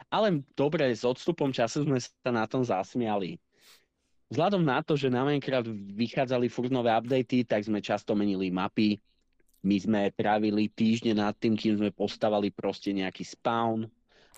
Ale 0.10 0.41
dobre, 0.58 0.89
s 0.89 1.05
odstupom 1.05 1.53
času 1.53 1.86
sme 1.86 2.01
sa 2.01 2.31
na 2.34 2.50
tom 2.50 2.65
zasmiali. 2.65 3.38
Vzhľadom 4.29 4.62
na 4.62 4.81
to, 4.81 4.93
že 4.93 5.10
na 5.10 5.25
Minecraft 5.25 5.69
vychádzali 5.93 6.50
furt 6.50 6.69
nové 6.69 6.93
updaty, 6.93 7.46
tak 7.46 7.65
sme 7.65 7.81
často 7.81 8.13
menili 8.13 8.53
mapy. 8.53 9.01
My 9.65 9.77
sme 9.77 10.01
trávili 10.13 10.69
týždne 10.69 11.17
nad 11.17 11.34
tým, 11.38 11.58
kým 11.58 11.81
sme 11.81 11.89
postavali 11.89 12.53
proste 12.53 12.93
nejaký 12.93 13.25
spawn 13.25 13.89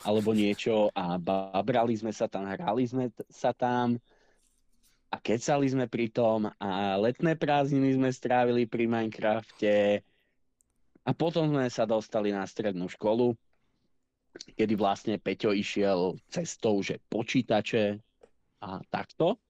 alebo 0.01 0.34
niečo 0.34 0.89
a 0.98 1.20
babrali 1.22 1.93
sme 1.93 2.10
sa 2.10 2.25
tam, 2.25 2.48
hrali 2.48 2.88
sme 2.88 3.13
sa 3.29 3.53
tam 3.53 4.01
a 5.12 5.15
kecali 5.20 5.67
sme 5.67 5.86
pri 5.86 6.08
tom 6.10 6.50
a 6.58 6.96
letné 6.98 7.36
prázdniny 7.36 8.00
sme 8.00 8.10
strávili 8.10 8.65
pri 8.65 8.88
Minecrafte 8.88 10.01
a 11.01 11.12
potom 11.17 11.50
sme 11.50 11.65
sa 11.70 11.89
dostali 11.89 12.29
na 12.29 12.46
strednú 12.46 12.86
školu, 12.86 13.34
kedy 14.53 14.74
vlastne 14.77 15.17
Peťo 15.17 15.51
išiel 15.51 16.15
cestou, 16.29 16.79
že 16.86 17.01
počítače 17.10 17.98
a 18.62 18.79
takto. 18.88 19.41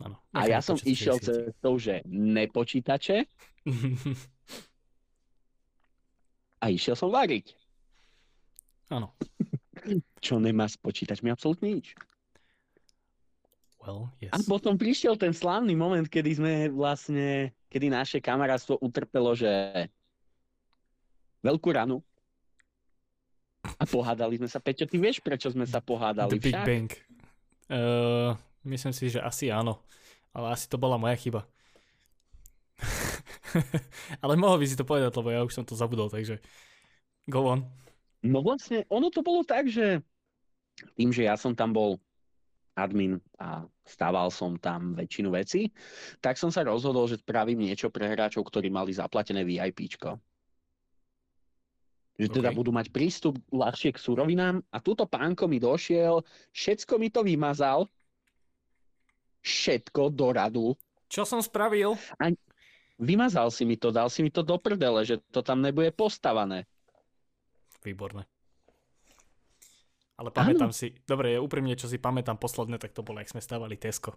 Áno. 0.00 0.16
A 0.32 0.48
ja 0.48 0.62
som 0.62 0.78
išiel 0.78 1.18
cestou, 1.18 1.76
že 1.76 2.00
nepočítače 2.08 3.26
a 6.62 6.64
išiel 6.70 6.94
som 6.94 7.10
variť. 7.10 7.58
Áno. 8.90 9.12
Čo 10.24 10.38
nemá 10.38 10.70
s 10.70 10.78
počítačmi 10.78 11.26
absolútne 11.28 11.74
nič. 11.74 11.98
Well, 13.82 14.14
yes. 14.22 14.30
A 14.30 14.38
potom 14.46 14.78
prišiel 14.78 15.18
ten 15.18 15.34
slávny 15.34 15.74
moment, 15.74 16.06
kedy 16.06 16.30
sme 16.38 16.54
vlastne, 16.70 17.50
kedy 17.66 17.90
naše 17.90 18.18
kamarátstvo 18.22 18.78
utrpelo, 18.78 19.34
že 19.34 19.50
veľkú 21.42 21.68
ranu. 21.74 22.00
A 23.62 23.84
pohádali 23.86 24.38
sme 24.42 24.48
sa. 24.50 24.58
Peťo, 24.58 24.86
ty 24.90 24.98
vieš, 24.98 25.22
prečo 25.22 25.50
sme 25.50 25.66
sa 25.66 25.78
pohádali 25.78 26.34
The 26.34 26.42
Big 26.42 26.54
však? 26.54 26.66
Bang. 26.66 26.90
Uh, 27.70 28.34
myslím 28.66 28.90
si, 28.90 29.06
že 29.10 29.22
asi 29.22 29.50
áno. 29.54 29.78
Ale 30.34 30.50
asi 30.50 30.66
to 30.66 30.80
bola 30.80 30.98
moja 30.98 31.14
chyba. 31.14 31.46
Ale 34.24 34.34
mohol 34.34 34.58
by 34.62 34.66
si 34.66 34.78
to 34.78 34.88
povedať, 34.88 35.12
lebo 35.14 35.28
ja 35.30 35.44
už 35.44 35.54
som 35.54 35.64
to 35.66 35.78
zabudol, 35.78 36.10
takže 36.10 36.42
go 37.28 37.46
on. 37.46 37.60
No 38.22 38.42
vlastne, 38.42 38.86
ono 38.90 39.10
to 39.10 39.22
bolo 39.22 39.46
tak, 39.46 39.68
že 39.68 40.02
tým, 40.98 41.10
že 41.12 41.28
ja 41.28 41.36
som 41.38 41.54
tam 41.54 41.74
bol 41.74 41.98
admin 42.72 43.20
a 43.36 43.68
stával 43.84 44.32
som 44.32 44.56
tam 44.56 44.96
väčšinu 44.96 45.28
vecí, 45.28 45.68
tak 46.24 46.40
som 46.40 46.48
sa 46.48 46.64
rozhodol, 46.64 47.04
že 47.04 47.20
spravím 47.20 47.68
niečo 47.68 47.92
pre 47.92 48.08
hráčov, 48.08 48.48
ktorí 48.48 48.72
mali 48.72 48.96
zaplatené 48.96 49.44
VIPčko. 49.44 50.16
Že 52.20 52.28
teda 52.28 52.50
OK. 52.52 52.56
budú 52.60 52.70
mať 52.76 52.92
prístup 52.92 53.40
ľahšie 53.48 53.96
k 53.96 54.02
surovinám 54.02 54.60
a 54.68 54.78
túto 54.84 55.08
pánko 55.08 55.48
mi 55.48 55.56
došiel, 55.56 56.20
všetko 56.52 57.00
mi 57.00 57.08
to 57.08 57.24
vymazal, 57.24 57.88
všetko 59.42 60.12
do 60.12 60.28
radu, 60.30 60.68
Čo 61.08 61.28
som 61.28 61.40
spravil? 61.44 61.96
vymazal 63.02 63.50
si 63.50 63.66
mi 63.66 63.74
to, 63.76 63.90
dal 63.90 64.08
si 64.08 64.22
mi 64.22 64.30
to 64.30 64.46
do 64.46 64.56
prdele, 64.56 65.02
že 65.02 65.18
to 65.32 65.42
tam 65.42 65.60
nebude 65.60 65.90
postavané. 65.90 66.64
Výborné. 67.82 68.24
Ale 70.14 70.30
pamätám 70.30 70.70
si, 70.70 70.94
dobre, 71.02 71.34
úprimne, 71.40 71.74
čo 71.74 71.90
si 71.90 71.98
pamätám 71.98 72.38
posledné, 72.38 72.78
tak 72.78 72.94
to 72.94 73.02
bolo, 73.02 73.18
jak 73.18 73.32
sme 73.32 73.42
stavali 73.42 73.74
Tesco. 73.74 74.14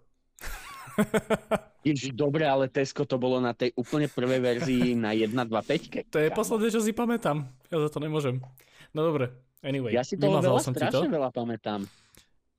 Ježiš, 1.85 2.11
dobre, 2.11 2.43
ale 2.43 2.65
Tesco 2.65 3.03
to 3.03 3.15
bolo 3.15 3.37
na 3.37 3.51
tej 3.51 3.75
úplne 3.75 4.07
prvej 4.07 4.39
verzii 4.39 4.95
na 4.95 5.11
1.2.5. 5.11 6.09
To 6.09 6.17
je 6.17 6.29
posledné, 6.29 6.67
čo 6.69 6.81
si 6.81 6.91
pamätám. 6.91 7.45
Ja 7.67 7.77
za 7.77 7.89
to 7.89 7.99
nemôžem. 7.99 8.41
No 8.89 9.03
dobre, 9.03 9.29
anyway, 9.59 9.91
Ja 9.91 10.01
si 10.01 10.15
toho 10.15 10.39
veľa, 10.39 10.59
som 10.59 10.71
ti 10.71 10.79
to. 10.79 10.89
strašne 10.89 11.11
veľa 11.11 11.29
pamätám. 11.29 11.83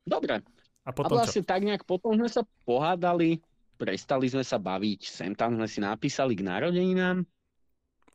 Dobre. 0.04 0.38
A 0.38 0.44
A 0.84 0.90
potom 0.92 1.18
čo? 1.18 1.26
vlastne 1.26 1.42
tak 1.42 1.60
nejak 1.60 1.82
potom 1.82 2.14
sme 2.14 2.28
sa 2.28 2.46
pohádali, 2.62 3.42
prestali 3.74 4.26
sme 4.26 4.40
sa 4.40 4.54
baviť, 4.56 5.00
sem 5.02 5.32
tam 5.32 5.56
sme 5.56 5.66
si 5.66 5.80
napísali 5.80 6.32
k 6.32 6.46
narodeninám 6.46 7.26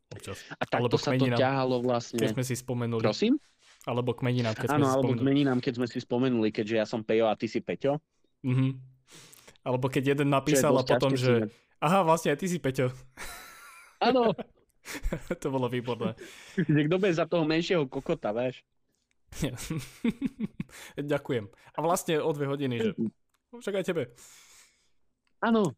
Občas. 0.08 0.39
a 0.50 0.63
takto 0.63 0.96
sa 0.96 1.12
to 1.12 1.27
ťahalo 1.27 1.75
Keď 1.75 1.84
vlastne. 1.84 2.25
sme 2.30 2.44
si 2.44 2.56
spomenuli. 2.56 3.03
Prosím? 3.03 3.36
Alebo 3.84 4.13
k 4.13 4.22
meninám, 4.22 4.53
keď 4.53 4.68
sme 4.70 4.77
Áno, 4.77 4.86
si 4.86 4.91
alebo 4.94 5.03
k 5.03 5.12
spomenuli. 5.12 5.27
meninám, 5.27 5.60
keď 5.60 5.74
sme 5.75 5.88
si 5.89 6.00
spomenuli, 6.00 6.50
keďže 6.50 6.75
ja 6.77 6.86
som 6.86 7.01
Pejo 7.01 7.25
a 7.25 7.34
ty 7.34 7.46
si 7.46 7.60
Peťo. 7.60 8.00
Mhm. 8.41 8.70
Alebo 9.62 9.86
keď 9.88 10.18
jeden 10.18 10.30
napísal 10.30 10.74
a 10.74 10.82
potom, 10.82 11.13
že 11.13 11.48
aha, 11.77 12.01
vlastne 12.01 12.34
aj 12.34 12.39
ty 12.41 12.48
si 12.50 12.58
Peťo. 12.58 12.89
Áno, 14.08 14.34
to 15.41 15.48
bolo 15.53 15.70
výborné. 15.70 16.18
že 16.58 16.82
kto 16.89 16.96
bude 16.98 17.13
za 17.13 17.30
toho 17.30 17.46
menšieho 17.46 17.86
kokota, 17.86 18.34
vieš? 18.34 18.65
Ďakujem. 20.98 21.46
A 21.48 21.80
vlastne 21.80 22.20
o 22.20 22.30
dve 22.34 22.50
hodiny, 22.50 22.75
že 22.82 22.89
však 23.53 23.75
aj 23.77 23.86
tebe. 23.86 24.03
Áno. 25.41 25.74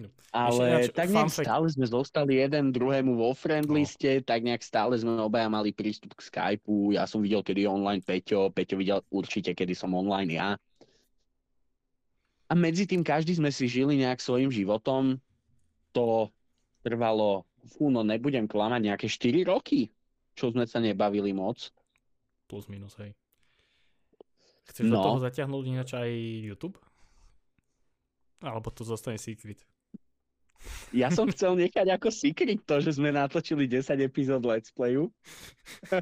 No. 0.00 0.08
Ale 0.32 0.88
Ešte 0.88 0.96
tak 0.96 1.12
nejak 1.12 1.28
fact. 1.28 1.44
stále 1.44 1.66
sme 1.68 1.84
zostali 1.84 2.40
jeden 2.40 2.72
druhému 2.72 3.12
vo 3.12 3.36
friend 3.36 3.68
No. 3.68 3.76
liste, 3.76 4.24
tak 4.24 4.40
nejak 4.40 4.64
stále 4.64 4.96
sme 4.96 5.20
obaja 5.20 5.52
mali 5.52 5.70
prístup 5.70 6.16
k 6.16 6.24
Skypeu. 6.32 6.96
Ja 6.96 7.04
som 7.04 7.20
videl, 7.20 7.44
kedy 7.44 7.68
je 7.68 7.70
online 7.70 8.00
Peťo, 8.00 8.48
Peťo 8.48 8.80
videl 8.80 9.04
určite, 9.12 9.52
kedy 9.52 9.76
som 9.76 9.92
online 9.92 10.32
ja. 10.32 10.48
A 12.52 12.56
medzi 12.58 12.84
tým 12.84 13.00
každý 13.00 13.32
sme 13.32 13.48
si 13.48 13.64
žili 13.64 13.96
nejak 13.96 14.20
svojim 14.20 14.52
životom. 14.52 15.16
To 15.96 16.28
trvalo, 16.84 17.48
fú, 17.64 17.88
no 17.88 18.04
nebudem 18.04 18.44
klamať, 18.44 18.92
nejaké 18.92 19.06
4 19.08 19.48
roky, 19.48 19.88
čo 20.36 20.52
sme 20.52 20.68
sa 20.68 20.76
nebavili 20.76 21.32
moc. 21.32 21.72
Plus 22.44 22.68
minus, 22.68 22.92
hej. 23.00 23.16
Chceš 24.68 24.92
do 24.92 25.00
No. 25.00 25.04
toho 25.04 25.18
zatiahnuť 25.24 25.64
ináč 25.64 25.96
aj 25.96 26.10
YouTube? 26.44 26.76
Alebo 28.44 28.68
to 28.68 28.84
zostane 28.84 29.16
secret? 29.16 29.64
Ja 30.92 31.08
som 31.08 31.24
chcel 31.32 31.56
nechať 31.56 31.88
ako 31.88 32.12
secret 32.12 32.60
to, 32.68 32.84
že 32.84 33.00
sme 33.00 33.16
natočili 33.16 33.64
10 33.64 33.96
epizód 33.96 34.44
Let's 34.44 34.68
Playu. 34.68 35.08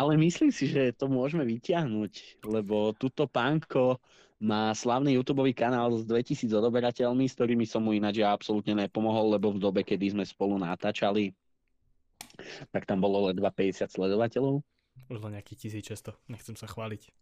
Ale 0.00 0.16
myslím 0.16 0.48
si, 0.54 0.70
že 0.72 0.96
to 0.96 1.10
môžeme 1.10 1.44
vyťahnuť, 1.44 2.40
lebo 2.48 2.96
tuto 2.96 3.28
pánko 3.28 4.00
má 4.40 4.72
slavný 4.72 5.20
YouTube 5.20 5.44
kanál 5.52 5.92
s 6.00 6.08
2000 6.08 6.48
odoberateľmi, 6.48 7.28
s 7.28 7.36
ktorými 7.36 7.68
som 7.68 7.84
mu 7.84 7.92
ináč 7.92 8.24
ja 8.24 8.32
absolútne 8.32 8.72
nepomohol, 8.72 9.36
lebo 9.36 9.52
v 9.52 9.60
dobe, 9.60 9.84
kedy 9.84 10.16
sme 10.16 10.24
spolu 10.24 10.56
natáčali, 10.56 11.36
tak 12.72 12.88
tam 12.88 13.04
bolo 13.04 13.28
ledva 13.28 13.52
50 13.52 13.92
sledovateľov. 13.92 14.64
Už 15.12 15.18
len 15.20 15.36
nejaký 15.36 15.60
1600, 15.60 16.16
nechcem 16.32 16.56
sa 16.56 16.64
chváliť. 16.64 17.12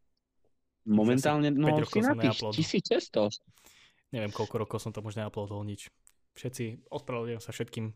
Momentálne, 0.86 1.50
no 1.50 1.68
si 1.84 2.00
na 2.00 2.14
tých 2.14 2.38
neuploadol. 2.38 2.54
1600. 2.54 4.14
Neviem, 4.14 4.32
koľko 4.32 4.54
rokov 4.62 4.78
som 4.80 4.94
tam 4.94 5.04
už 5.10 5.18
neuploadol 5.18 5.66
nič. 5.66 5.90
Všetci, 6.38 6.86
ospravedlňujem 6.86 7.42
sa 7.42 7.50
všetkým, 7.50 7.92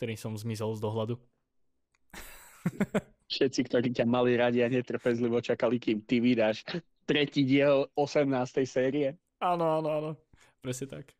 ktorým 0.00 0.18
som 0.18 0.32
zmizol 0.32 0.74
z 0.74 0.80
dohľadu. 0.80 1.14
Všetci, 3.32 3.60
ktorí 3.68 3.92
ťa 3.92 4.08
mali 4.08 4.32
radi 4.34 4.64
a 4.64 4.68
netrpezlivo 4.72 5.44
čakali, 5.44 5.76
kým 5.76 6.02
ty 6.08 6.24
vydáš 6.24 6.64
tretí 7.04 7.42
diel 7.46 7.88
18. 7.94 8.62
série. 8.66 9.18
Áno, 9.42 9.64
áno, 9.66 9.88
áno. 9.90 10.10
Presne 10.62 10.86
tak. 10.86 11.10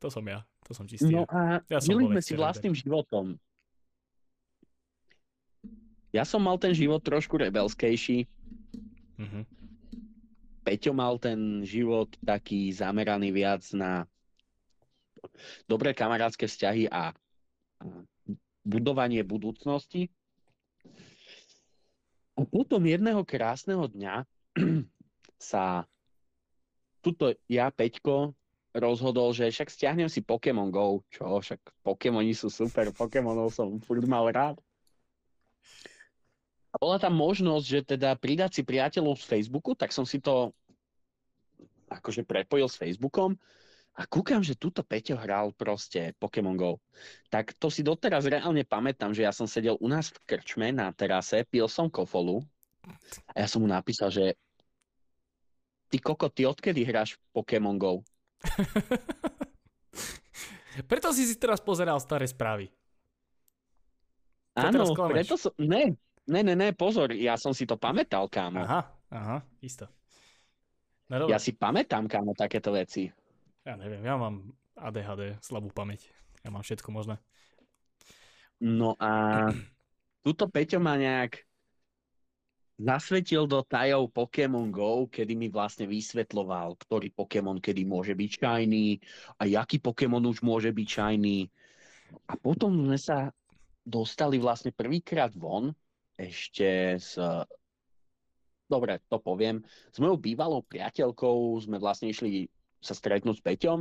To 0.00 0.08
som 0.08 0.24
ja. 0.26 0.42
To 0.66 0.72
som 0.72 0.88
čistý. 0.88 1.12
No 1.12 1.28
a 1.28 1.62
Ja 1.70 1.78
sme 1.78 2.22
si 2.24 2.34
vlastným 2.34 2.74
životom. 2.74 3.36
Ja 6.12 6.28
som 6.28 6.44
mal 6.44 6.60
ten 6.60 6.76
život 6.76 7.00
trošku 7.00 7.40
rebelskejší. 7.40 8.28
Mhm. 9.16 9.42
Peťo 10.62 10.94
mal 10.94 11.18
ten 11.18 11.66
život 11.66 12.06
taký 12.22 12.70
zameraný 12.70 13.34
viac 13.34 13.66
na 13.74 14.06
dobré 15.66 15.90
kamarátske 15.90 16.46
vzťahy 16.46 16.86
a 16.86 17.10
a 17.82 17.86
budovanie 18.62 19.26
budúcnosti. 19.26 20.06
A 22.38 22.46
potom 22.46 22.86
jedného 22.86 23.26
krásneho 23.26 23.90
dňa 23.90 24.22
sa 25.52 25.86
tuto 27.02 27.34
ja, 27.50 27.68
Peťko, 27.72 28.32
rozhodol, 28.72 29.36
že 29.36 29.50
však 29.52 29.68
stiahnem 29.68 30.08
si 30.08 30.24
Pokémon 30.24 30.72
Go. 30.72 31.04
Čo, 31.12 31.42
však 31.42 31.60
Pokémoni 31.84 32.32
sú 32.32 32.48
super, 32.48 32.88
Pokémonov 32.94 33.52
som 33.52 33.76
furt 33.82 34.04
mal 34.08 34.28
rád. 34.32 34.56
A 36.72 36.80
bola 36.80 36.96
tam 36.96 37.12
možnosť, 37.12 37.64
že 37.68 37.80
teda 37.84 38.16
pridať 38.16 38.60
si 38.60 38.62
priateľov 38.64 39.20
z 39.20 39.28
Facebooku, 39.28 39.76
tak 39.76 39.92
som 39.92 40.08
si 40.08 40.24
to 40.24 40.56
akože 41.92 42.24
prepojil 42.24 42.64
s 42.64 42.80
Facebookom 42.80 43.36
a 43.92 44.08
kúkam, 44.08 44.40
že 44.40 44.56
túto 44.56 44.80
Peťo 44.80 45.20
hral 45.20 45.52
proste 45.52 46.16
Pokémon 46.16 46.56
Go. 46.56 46.80
Tak 47.28 47.52
to 47.60 47.68
si 47.68 47.84
doteraz 47.84 48.24
reálne 48.24 48.64
pamätám, 48.64 49.12
že 49.12 49.28
ja 49.28 49.36
som 49.36 49.44
sedel 49.44 49.76
u 49.76 49.88
nás 49.92 50.08
v 50.08 50.24
krčme 50.24 50.72
na 50.72 50.88
terase, 50.96 51.44
pil 51.44 51.68
som 51.68 51.92
kofolu 51.92 52.40
a 53.32 53.36
ja 53.40 53.48
som 53.48 53.62
mu 53.62 53.68
napísal, 53.70 54.10
že 54.10 54.34
ty 55.92 56.00
koko, 56.00 56.32
ty 56.32 56.48
odkedy 56.48 56.82
hráš 56.82 57.20
Pokémon 57.30 57.76
Go? 57.78 58.02
Preto 60.90 61.12
si 61.12 61.28
si 61.28 61.36
teraz 61.36 61.60
pozeral 61.60 62.00
staré 62.00 62.24
správy. 62.24 62.72
To 64.56 64.68
Áno, 64.68 64.84
preto 65.08 65.36
som... 65.36 65.52
Ne, 65.60 65.96
ne, 66.28 66.40
ne, 66.44 66.54
ne, 66.56 66.68
pozor, 66.76 67.12
ja 67.12 67.36
som 67.40 67.56
si 67.56 67.64
to 67.64 67.76
pamätal, 67.76 68.28
kámo. 68.28 68.60
Aha, 68.60 68.82
aha, 69.08 69.38
isto. 69.64 69.88
No 71.08 71.28
Ja 71.28 71.36
si 71.36 71.52
pamätám, 71.52 72.08
kámo, 72.08 72.32
takéto 72.32 72.72
veci. 72.72 73.12
ja 73.68 73.76
neviem, 73.76 74.00
ja 74.00 74.16
mám 74.16 74.48
ADHD, 74.76 75.36
slabú 75.44 75.68
pamäť. 75.72 76.08
Ja 76.40 76.48
mám 76.48 76.64
všetko 76.64 76.88
možné. 76.88 77.20
No 78.60 78.96
a 78.96 79.48
tuto 80.24 80.48
Peťo 80.48 80.80
ma 80.80 80.96
nejak 80.96 81.44
zasvetil 82.80 83.44
do 83.44 83.60
tajov 83.62 84.10
Pokémon 84.10 84.72
Go, 84.72 85.06
kedy 85.08 85.36
mi 85.36 85.48
vlastne 85.52 85.84
vysvetloval, 85.84 86.76
ktorý 86.80 87.12
Pokémon 87.12 87.60
kedy 87.60 87.84
môže 87.84 88.16
byť 88.16 88.30
shiny 88.40 88.98
a 89.40 89.48
jaký 89.48 89.78
Pokémon 89.78 90.22
už 90.24 90.40
môže 90.40 90.72
byť 90.72 90.88
shiny. 90.88 91.48
A 92.28 92.34
potom 92.36 92.72
sme 92.88 92.98
sa 93.00 93.32
dostali 93.84 94.38
vlastne 94.38 94.72
prvýkrát 94.72 95.32
von 95.34 95.72
ešte 96.16 96.96
s 97.00 97.16
dobre, 98.72 99.04
to 99.12 99.20
poviem, 99.20 99.60
s 99.92 100.00
mojou 100.00 100.16
bývalou 100.16 100.64
priateľkou 100.64 101.60
sme 101.60 101.76
vlastne 101.76 102.08
išli 102.08 102.48
sa 102.80 102.96
stretnúť 102.96 103.36
s 103.36 103.44
Peťom 103.44 103.80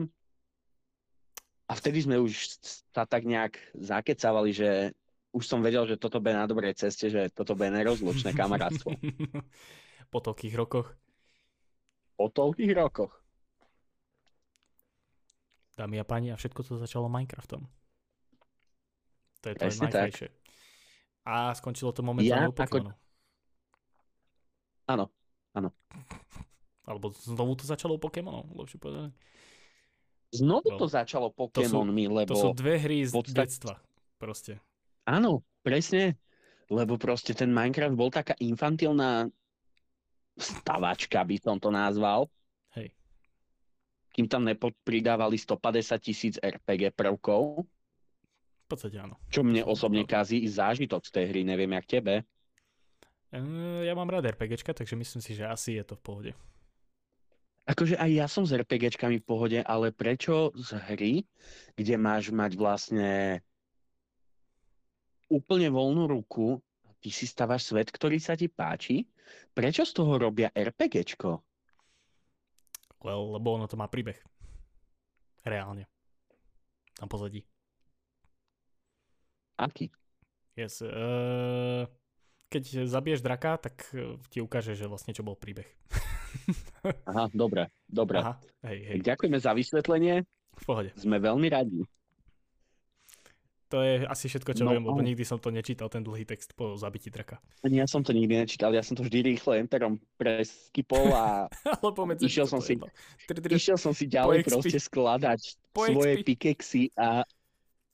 a 1.68 1.72
vtedy 1.72 2.04
sme 2.04 2.20
už 2.20 2.60
sa 2.92 3.08
tak 3.08 3.24
nejak 3.24 3.56
zakecávali, 3.72 4.52
že 4.52 4.92
už 5.32 5.44
som 5.44 5.60
vedel, 5.60 5.84
že 5.86 5.96
toto 5.96 6.20
bude 6.20 6.36
na 6.36 6.44
dobrej 6.44 6.76
ceste, 6.76 7.08
že 7.08 7.32
toto 7.32 7.56
bude 7.56 7.72
nerozlučné 7.72 8.32
kamarátstvo. 8.39 8.91
po 10.08 10.20
toľkých 10.20 10.54
rokoch. 10.54 10.91
Po 12.15 12.28
toľkých 12.28 12.74
rokoch. 12.74 13.15
Dámy 15.74 15.98
a 15.98 16.06
páni, 16.06 16.30
a 16.30 16.38
všetko 16.38 16.62
to 16.62 16.76
začalo 16.78 17.08
Minecraftom. 17.08 17.63
To 19.41 19.46
je 19.48 19.56
to 19.56 19.63
Presne 19.63 19.88
tak. 19.88 19.94
najkrajšie. 20.12 20.30
A 21.24 21.56
skončilo 21.56 21.89
to 21.89 22.04
momentálne 22.04 22.46
Ja 22.46 22.50
u 22.50 22.54
Pokémonov. 22.54 22.98
Áno. 24.86 25.06
Alebo 26.86 27.13
znovu 27.13 27.56
to 27.56 27.63
začalo 27.63 27.96
u 27.96 28.02
Pokémonov, 28.02 28.52
lepšie 28.54 28.78
povedané. 28.78 29.10
Znovu 30.32 30.76
No. 30.76 30.78
to 30.78 30.86
začalo 30.88 31.28
Pokémonmi, 31.30 32.08
lebo... 32.08 32.32
To 32.32 32.39
sú 32.39 32.54
dve 32.54 32.80
hry 32.80 33.04
z 33.04 33.12
podstate- 33.12 33.39
detstva. 33.41 33.74
Proste. 34.15 34.60
Áno, 35.06 35.42
presne. 35.62 36.18
Lebo 36.72 36.96
proste 36.96 37.36
ten 37.36 37.52
Minecraft 37.52 37.96
bol 37.98 38.08
taká 38.08 38.38
infantilná 38.40 39.28
stavačka, 40.40 41.20
by 41.26 41.36
som 41.42 41.60
to 41.60 41.68
nazval. 41.68 42.32
Hej. 42.78 42.96
Kým 44.16 44.32
tam 44.32 44.48
nepridávali 44.48 45.36
150 45.36 46.00
tisíc 46.00 46.36
RPG 46.40 46.96
prvkov, 46.96 47.68
V 48.64 48.68
podstate 48.72 49.04
áno. 49.04 49.20
čo 49.28 49.44
mne 49.44 49.68
osobne 49.68 50.08
kazí 50.08 50.48
zážitok 50.48 51.04
z 51.04 51.12
tej 51.12 51.26
hry, 51.28 51.42
neviem 51.44 51.76
jak 51.76 51.88
tebe. 51.92 52.24
Ja 53.84 53.92
mám 53.96 54.08
rád 54.12 54.32
RPGčka, 54.32 54.72
takže 54.72 54.96
myslím 54.96 55.20
si, 55.24 55.36
že 55.36 55.48
asi 55.48 55.76
je 55.80 55.84
to 55.84 56.00
v 56.00 56.04
pohode. 56.04 56.32
Akože 57.68 57.96
aj 58.00 58.10
ja 58.12 58.28
som 58.32 58.44
s 58.44 58.52
RPGčkami 58.52 59.20
v 59.20 59.28
pohode, 59.28 59.60
ale 59.64 59.92
prečo 59.92 60.56
z 60.56 60.76
hry, 60.92 61.14
kde 61.76 61.96
máš 61.96 62.32
mať 62.32 62.56
vlastne 62.56 63.40
úplne 65.32 65.72
voľnú 65.72 66.12
ruku, 66.12 66.60
ty 67.00 67.08
si 67.08 67.24
stavaš 67.24 67.72
svet, 67.72 67.88
ktorý 67.88 68.20
sa 68.20 68.36
ti 68.36 68.52
páči, 68.52 69.08
prečo 69.56 69.88
z 69.88 69.96
toho 69.96 70.20
robia 70.20 70.52
RPGčko? 70.52 71.39
Well, 73.02 73.34
lebo 73.34 73.58
ono 73.58 73.65
to 73.65 73.80
má 73.80 73.89
príbeh. 73.89 74.20
Reálne. 75.41 75.89
Tam 77.00 77.10
pozadí. 77.10 77.41
Aký? 79.58 79.89
Yes. 80.54 80.84
Uh, 80.86 81.89
keď 82.52 82.86
zabiješ 82.86 83.24
draka, 83.24 83.58
tak 83.58 83.88
eh, 83.96 84.20
ti 84.28 84.44
ukáže, 84.44 84.76
že 84.76 84.86
vlastne 84.86 85.15
čo 85.15 85.24
bol 85.24 85.39
príbeh. 85.39 85.65
Aha, 87.08 87.32
dobre, 87.32 87.72
dobre. 87.88 88.20
Aha, 88.20 88.36
hej, 88.67 88.80
hej, 88.91 88.98
ďakujeme 89.04 89.39
za 89.39 89.56
vysvetlenie, 89.56 90.28
v 90.60 90.63
pohode. 90.67 90.91
sme 91.00 91.17
veľmi 91.20 91.48
radi. 91.48 91.80
To 93.72 93.80
je 93.80 94.04
asi 94.04 94.28
všetko, 94.28 94.52
čo 94.52 94.64
No, 94.64 94.76
viem, 94.76 94.84
lebo 94.84 95.00
nikdy 95.00 95.24
som 95.24 95.40
to 95.40 95.48
nečítal, 95.48 95.88
ten 95.88 96.04
dlhý 96.04 96.28
text 96.28 96.52
po 96.54 96.76
zabití 96.76 97.08
draka. 97.08 97.40
Ani 97.64 97.80
ja 97.80 97.88
som 97.88 98.04
to 98.04 98.12
nikdy 98.12 98.36
nečítal, 98.36 98.68
ja 98.70 98.84
som 98.84 98.94
to 98.94 99.02
vždy 99.02 99.32
rýchlo 99.32 99.56
enterom 99.56 99.96
preskipol 100.20 101.08
a 101.08 101.48
Išiel 102.20 102.46
som 102.46 102.60
si- 102.60 102.76
išiel 103.48 103.80
som 103.80 103.96
si 103.96 104.12
ďalej 104.12 104.44
proste 104.44 104.76
skladať 104.76 105.40
Po 105.72 105.88
svoje 105.88 106.20
pikexy 106.22 106.92
a 107.00 107.24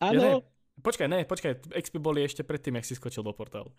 áno, 0.02 0.42
počkaj, 0.82 1.06
ne, 1.06 1.22
počkaj, 1.24 1.70
XP 1.78 2.02
boli 2.02 2.26
ešte 2.26 2.42
predtým, 2.42 2.82
jak 2.82 2.86
si 2.86 2.98
skočil 2.98 3.22
do 3.22 3.30
portálu. 3.32 3.70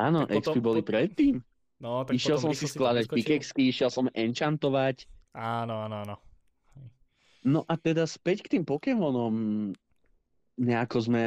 áno, 0.00 0.24
Tak 0.24 0.32
potom- 0.34 0.54
XP 0.54 0.64
boli 0.64 0.80
predtým. 0.80 1.44
No, 1.76 2.08
tak 2.08 2.16
Išiel 2.16 2.40
som 2.40 2.56
si 2.56 2.64
skladať 2.64 3.04
pikexky, 3.06 3.68
išiel 3.68 3.92
som 3.92 4.08
enchantovať. 4.08 5.04
Áno, 5.36 5.84
áno, 5.84 5.96
áno. 6.00 6.16
No 7.44 7.60
a 7.68 7.76
teda 7.76 8.08
späť 8.08 8.40
k 8.40 8.56
tým 8.56 8.64
Pokémonom. 8.64 9.34
Nejako 10.54 10.98
sme 11.02 11.22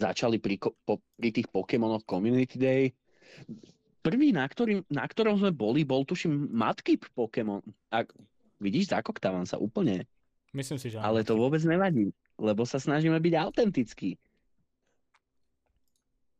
začali 0.00 0.40
pri, 0.40 0.56
po, 0.58 1.04
pri 1.20 1.28
tých 1.28 1.48
Pokémonoch 1.52 2.08
Community 2.08 2.56
Day. 2.56 2.84
Prvý, 4.00 4.32
na, 4.32 4.48
ktorý, 4.48 4.80
na 4.88 5.04
ktorom 5.04 5.36
sme 5.36 5.52
boli, 5.52 5.84
bol 5.84 6.08
tuším 6.08 6.48
Matkip 6.48 7.04
Pokémon. 7.12 7.60
A 7.92 8.08
vidíš, 8.56 8.96
zakoktávam 8.96 9.44
sa 9.44 9.60
úplne. 9.60 10.08
Myslím 10.56 10.80
si, 10.80 10.88
že. 10.88 10.96
Ale 10.98 11.20
to 11.20 11.36
vôbec 11.36 11.60
nevadí, 11.68 12.10
lebo 12.40 12.64
sa 12.64 12.80
snažíme 12.80 13.20
byť 13.20 13.34
autentickí. 13.36 14.16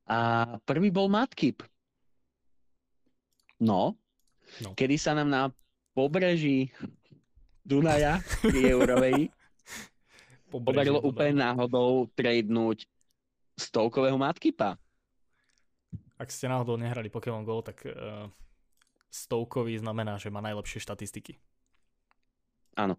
A 0.09 0.19
prvý 0.65 0.89
bol 0.89 1.07
Matkip. 1.13 1.63
No, 3.61 3.95
No. 4.59 4.75
kedy 4.75 4.99
sa 4.99 5.15
nám 5.15 5.31
na 5.31 5.43
pobreží 5.95 6.75
Dunaja 7.63 8.19
pri 8.43 8.75
Eurovej 8.75 9.31
podarilo 10.59 10.99
Dunaja. 10.99 11.11
úplne 11.15 11.35
náhodou 11.39 12.11
tradenúť 12.19 12.91
stovkového 13.55 14.19
Matkipa. 14.19 14.75
Ak 16.19 16.29
ste 16.35 16.51
náhodou 16.51 16.75
nehrali 16.77 17.09
Pokémon 17.09 17.47
GO, 17.47 17.63
tak 17.63 17.87
uh, 17.87 18.27
stovkový 19.09 19.79
znamená, 19.79 20.19
že 20.19 20.29
má 20.29 20.43
najlepšie 20.43 20.83
štatistiky. 20.83 21.39
Áno, 22.77 22.99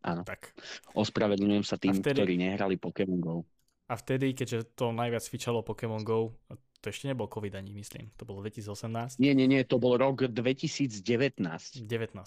áno. 0.00 0.22
Tak. 0.24 0.54
Ospravedlňujem 0.96 1.64
sa 1.64 1.76
tým, 1.76 1.98
vtedy- 1.98 2.22
ktorí 2.22 2.34
nehrali 2.38 2.78
Pokémon 2.78 3.20
GO. 3.20 3.36
A 3.84 4.00
vtedy, 4.00 4.32
keďže 4.32 4.72
to 4.72 4.96
najviac 4.96 5.20
fičalo 5.28 5.60
Pokémon 5.60 6.00
GO, 6.00 6.32
to 6.80 6.92
ešte 6.92 7.08
nebol 7.08 7.28
COVID 7.28 7.56
ani, 7.56 7.72
myslím. 7.76 8.12
To 8.20 8.28
bolo 8.28 8.44
2018. 8.44 9.16
Nie, 9.16 9.32
nie, 9.32 9.48
nie, 9.48 9.64
to 9.64 9.80
bol 9.80 9.96
rok 9.96 10.28
2019. 10.28 11.00
19. 11.00 11.84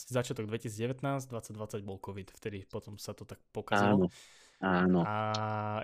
Začiatok 0.10 0.50
2019, 0.50 1.30
2020 1.30 1.86
bol 1.86 2.02
COVID. 2.02 2.34
Vtedy 2.34 2.66
potom 2.66 2.98
sa 2.98 3.14
to 3.14 3.26
tak 3.26 3.38
pokazilo. 3.54 4.06
Áno, 4.06 4.14
áno. 4.62 5.06
A 5.06 5.16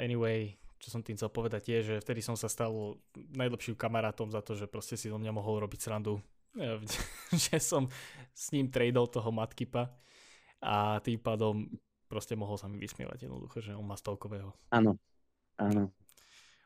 anyway, 0.02 0.58
čo 0.84 0.92
som 0.92 1.00
tým 1.00 1.16
chcel 1.16 1.32
povedať 1.32 1.64
je, 1.72 1.80
že 1.82 1.96
vtedy 2.04 2.20
som 2.20 2.36
sa 2.36 2.52
stal 2.52 3.00
najlepším 3.16 3.80
kamarátom 3.80 4.28
za 4.28 4.44
to, 4.44 4.58
že 4.58 4.68
proste 4.68 5.00
si 5.00 5.08
do 5.08 5.16
mňa 5.16 5.32
mohol 5.32 5.64
robiť 5.64 5.80
srandu. 5.80 6.20
Že 7.34 7.58
som 7.58 7.84
s 8.30 8.54
ním 8.54 8.70
tradol 8.70 9.10
toho 9.10 9.34
matkipa 9.34 9.90
a 10.62 11.02
tým 11.02 11.18
pádom 11.18 11.66
proste 12.06 12.38
mohol 12.38 12.62
sa 12.62 12.70
mi 12.70 12.78
vysmievať 12.78 13.26
jednoducho, 13.26 13.58
že 13.58 13.74
on 13.74 13.82
má 13.82 13.98
stovkového. 13.98 14.54
Áno, 14.70 15.02
áno. 15.58 15.90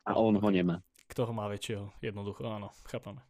A 0.04 0.12
on 0.20 0.36
ho 0.36 0.50
nemá. 0.52 0.84
Kto 1.08 1.24
ho 1.24 1.32
má 1.32 1.48
väčšieho? 1.48 1.88
Jednoducho, 2.04 2.44
áno, 2.52 2.76
chápame. 2.84 3.24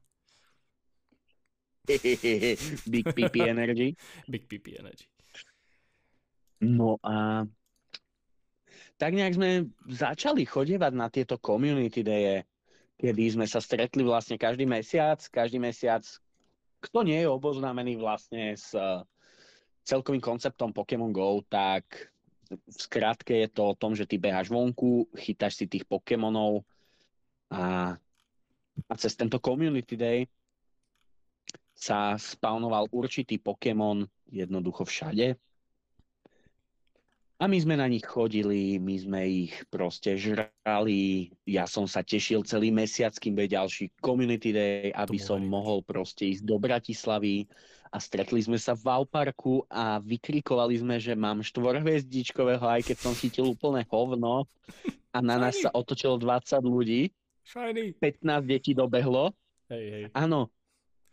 Big 2.93 3.05
PP 3.05 3.35
Energy. 3.45 3.93
Big 4.25 4.49
PP 4.49 4.81
Energy. 4.81 5.05
No 6.65 6.97
a 7.05 7.45
tak 8.97 9.13
nejak 9.13 9.37
sme 9.37 9.49
začali 9.85 10.43
chodievať 10.43 10.93
na 10.97 11.07
tieto 11.07 11.37
community 11.37 12.01
daye, 12.01 12.43
kedy 12.97 13.37
sme 13.37 13.45
sa 13.45 13.61
stretli 13.61 14.01
vlastne 14.01 14.41
každý 14.41 14.65
mesiac, 14.65 15.21
každý 15.29 15.61
mesiac, 15.61 16.01
kto 16.81 17.05
nie 17.05 17.21
je 17.21 17.29
oboznámený 17.29 18.01
vlastne 18.01 18.57
s 18.57 18.73
eh, 18.73 19.01
celkovým 19.85 20.21
konceptom 20.21 20.73
Pokémon 20.73 21.13
GO, 21.13 21.45
tak 21.45 22.09
v 22.49 22.75
skratke 22.75 23.45
je 23.45 23.49
to 23.51 23.71
o 23.71 23.77
tom, 23.77 23.93
že 23.93 24.07
ty 24.07 24.17
beháš 24.17 24.49
vonku, 24.49 25.07
chytáš 25.13 25.61
si 25.61 25.65
tých 25.67 25.83
Pokémonov 25.83 26.63
a, 27.51 27.95
a 28.87 28.93
cez 28.97 29.13
tento 29.15 29.37
community 29.37 29.95
day 29.99 30.19
sa 31.77 32.17
spawnoval 32.17 32.89
určitý 32.89 33.37
Pokémon 33.37 34.01
jednoducho 34.31 34.87
všade. 34.87 35.37
A 37.37 37.45
my 37.45 37.57
sme 37.61 37.77
na 37.77 37.85
nich 37.85 38.01
chodili, 38.01 38.81
my 38.81 38.97
sme 38.97 39.21
ich 39.45 39.53
proste 39.69 40.17
žrali. 40.17 41.29
Ja 41.45 41.69
som 41.69 41.85
sa 41.85 42.01
tešil 42.01 42.41
celý 42.49 42.73
mesiac, 42.73 43.13
kým 43.13 43.37
bude 43.37 43.53
ďalší 43.53 43.93
community 44.01 44.49
day, 44.49 44.89
aby 44.89 45.21
som 45.21 45.45
mohol 45.45 45.85
proste 45.85 46.33
ísť 46.33 46.41
do 46.41 46.57
Bratislavy. 46.57 47.45
A 47.93 48.01
stretli 48.01 48.41
sme 48.41 48.57
sa 48.57 48.73
v 48.73 48.89
Vauparku 48.89 49.69
a 49.69 50.01
vykrikovali 50.01 50.81
sme, 50.81 50.97
že 50.97 51.13
mám 51.13 51.45
štvorhviezdičkového, 51.45 52.65
aj 52.65 52.81
keď 52.89 52.97
som 53.05 53.13
chytil 53.13 53.53
úplne 53.53 53.85
hovno. 53.85 54.49
A 55.13 55.21
na 55.21 55.37
nás 55.37 55.61
sa 55.61 55.69
otočilo 55.71 56.17
20 56.17 56.57
ľudí, 56.65 57.13
Shiny! 57.47 57.95
15 57.95 58.43
detí 58.43 58.75
dobehlo. 58.75 59.31
Hej, 59.71 59.85
hej. 59.87 60.03
Áno. 60.11 60.51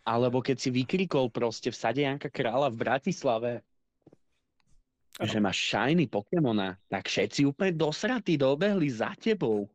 Alebo 0.03 0.43
keď 0.43 0.57
si 0.59 0.69
vykrikol 0.75 1.31
proste 1.31 1.71
v 1.71 1.79
sade 1.79 2.03
Janka 2.03 2.27
Krála 2.27 2.69
v 2.75 2.81
Bratislave, 2.83 3.53
Áno. 5.15 5.31
že 5.31 5.39
máš 5.39 5.59
shiny 5.71 6.11
Pokémona, 6.11 6.75
tak 6.91 7.07
všetci 7.07 7.47
úplne 7.47 7.79
dosratí 7.79 8.35
dobehli 8.35 8.91
za 8.91 9.15
tebou. 9.15 9.71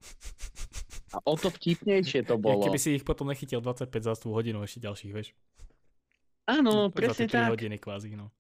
A 1.16 1.24
o 1.24 1.34
to 1.40 1.48
vtipnejšie 1.48 2.28
to 2.28 2.36
Ja, 2.40 2.44
bolo. 2.44 2.68
keby 2.68 2.80
si 2.80 3.00
ich 3.00 3.08
potom 3.08 3.32
nechytil 3.32 3.64
25 3.64 3.88
za 4.04 4.14
tú 4.20 4.36
hodinu 4.36 4.60
ešte 4.68 4.84
ďalších, 4.84 5.12
vieš. 5.16 5.32
Áno, 6.44 6.92
za 6.92 6.96
presne 6.96 7.26
tie 7.32 7.40
3 7.40 7.48
tak. 7.48 7.50
hodiny 7.56 7.78
kvázi, 7.80 8.20
no. 8.20 8.36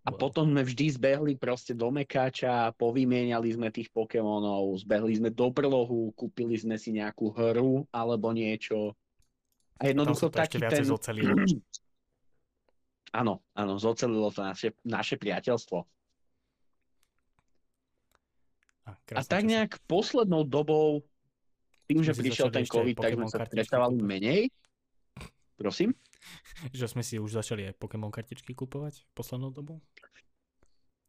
A 0.00 0.16
potom 0.16 0.48
sme 0.48 0.64
vždy 0.64 0.96
zbehli 0.96 1.36
proste 1.36 1.76
do 1.76 1.92
Mekáča, 1.92 2.72
povymieniali 2.80 3.52
sme 3.52 3.68
tých 3.68 3.92
Pokémonov, 3.92 4.72
zbehli 4.80 5.20
sme 5.20 5.28
do 5.28 5.52
Brlohu, 5.52 6.16
kúpili 6.16 6.56
sme 6.56 6.80
si 6.80 6.96
nejakú 6.96 7.28
hru 7.36 7.84
alebo 7.92 8.32
niečo. 8.32 8.96
A 9.76 9.92
jednoducho 9.92 10.32
taký 10.32 10.56
ten... 10.56 10.88
zocelilo. 10.88 11.36
Áno, 13.10 13.42
áno, 13.58 13.74
zocelilo 13.76 14.30
to 14.30 14.46
naše, 14.46 14.70
naše 14.86 15.18
priateľstvo. 15.18 15.78
A, 18.86 18.90
A 18.94 19.20
tak 19.26 19.42
nejak 19.46 19.82
poslednou 19.90 20.46
dobou, 20.46 21.02
tým, 21.90 22.06
že 22.06 22.14
prišiel 22.14 22.54
ten 22.54 22.62
COVID, 22.62 22.96
tak 23.02 23.18
sme 23.18 23.26
sa 23.26 23.42
stretávali 23.42 23.98
menej. 23.98 24.42
Prosím? 25.58 25.90
Že 26.70 26.86
sme 26.86 27.02
si 27.02 27.18
už 27.18 27.42
začali 27.42 27.66
aj 27.66 27.74
Pokémon 27.82 28.14
kartičky 28.14 28.54
kupovať 28.54 29.02
poslednou 29.10 29.50
dobou. 29.50 29.82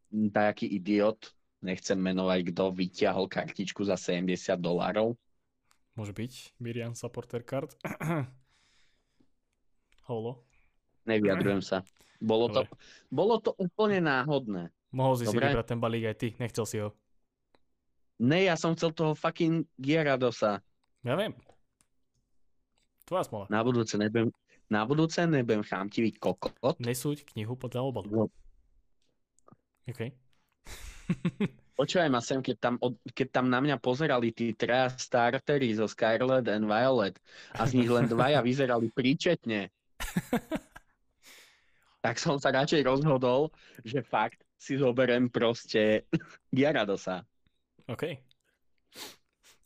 Mm, 0.10 0.34
Taký 0.34 0.66
idiot, 0.74 1.38
nechcem 1.62 1.96
menovať, 2.02 2.50
kto 2.50 2.74
vyťahol 2.74 3.30
kartičku 3.30 3.86
za 3.86 3.94
70 3.94 4.58
dolárov. 4.58 5.14
Môže 5.94 6.18
byť. 6.18 6.58
Miriam 6.58 6.98
Supporter 6.98 7.46
Card. 7.46 7.78
Holo. 10.10 10.51
Nevyjadrujem 11.06 11.62
sa. 11.64 11.82
Bolo 12.22 12.54
to, 12.54 12.62
bolo 13.10 13.42
to 13.42 13.52
úplne 13.58 14.06
náhodné. 14.06 14.70
Mohol 14.94 15.14
si 15.18 15.26
Dobre. 15.26 15.42
si 15.42 15.46
vybrať 15.50 15.66
ten 15.66 15.80
balík 15.82 16.06
aj 16.06 16.18
ty. 16.20 16.28
Nechcel 16.38 16.66
si 16.70 16.78
ho. 16.78 16.94
Ne, 18.22 18.46
ja 18.46 18.54
som 18.54 18.78
chcel 18.78 18.94
toho 18.94 19.18
fucking 19.18 19.66
Gyaradosa. 19.82 20.62
Ja 21.02 21.18
viem. 21.18 21.34
Tvoja 23.10 23.26
smola. 23.26 23.46
Na 23.50 23.66
budúce 23.66 23.98
nebudem, 23.98 24.30
na 24.70 24.86
budúce 24.86 25.26
nebudem 25.26 25.66
chamtivý 25.66 26.14
kokot. 26.14 26.78
Nesúď 26.78 27.26
knihu 27.34 27.58
podľa 27.58 27.82
obalu. 27.82 28.08
No, 28.14 28.24
OK. 29.90 30.02
Počúvaj 31.82 32.10
ma 32.14 32.22
sem, 32.22 32.46
keď 32.46 32.56
tam, 32.62 32.76
od, 32.78 32.94
keď 33.10 33.42
tam 33.42 33.50
na 33.50 33.58
mňa 33.58 33.82
pozerali 33.82 34.30
tí 34.30 34.54
traja 34.54 34.94
startery 34.94 35.74
zo 35.74 35.90
Scarlet 35.90 36.46
and 36.46 36.70
Violet 36.70 37.18
a 37.58 37.66
z 37.66 37.82
nich 37.82 37.90
len 37.90 38.06
dvaja 38.06 38.46
vyzerali 38.46 38.94
príčetne. 38.94 39.74
tak 42.02 42.18
som 42.18 42.42
sa 42.42 42.50
radšej 42.50 42.82
rozhodol, 42.84 43.54
že 43.86 44.02
fakt 44.02 44.42
si 44.58 44.78
zoberiem 44.78 45.30
proste 45.30 46.06
Gyaradosa. 46.56 47.26
OK. 47.90 48.18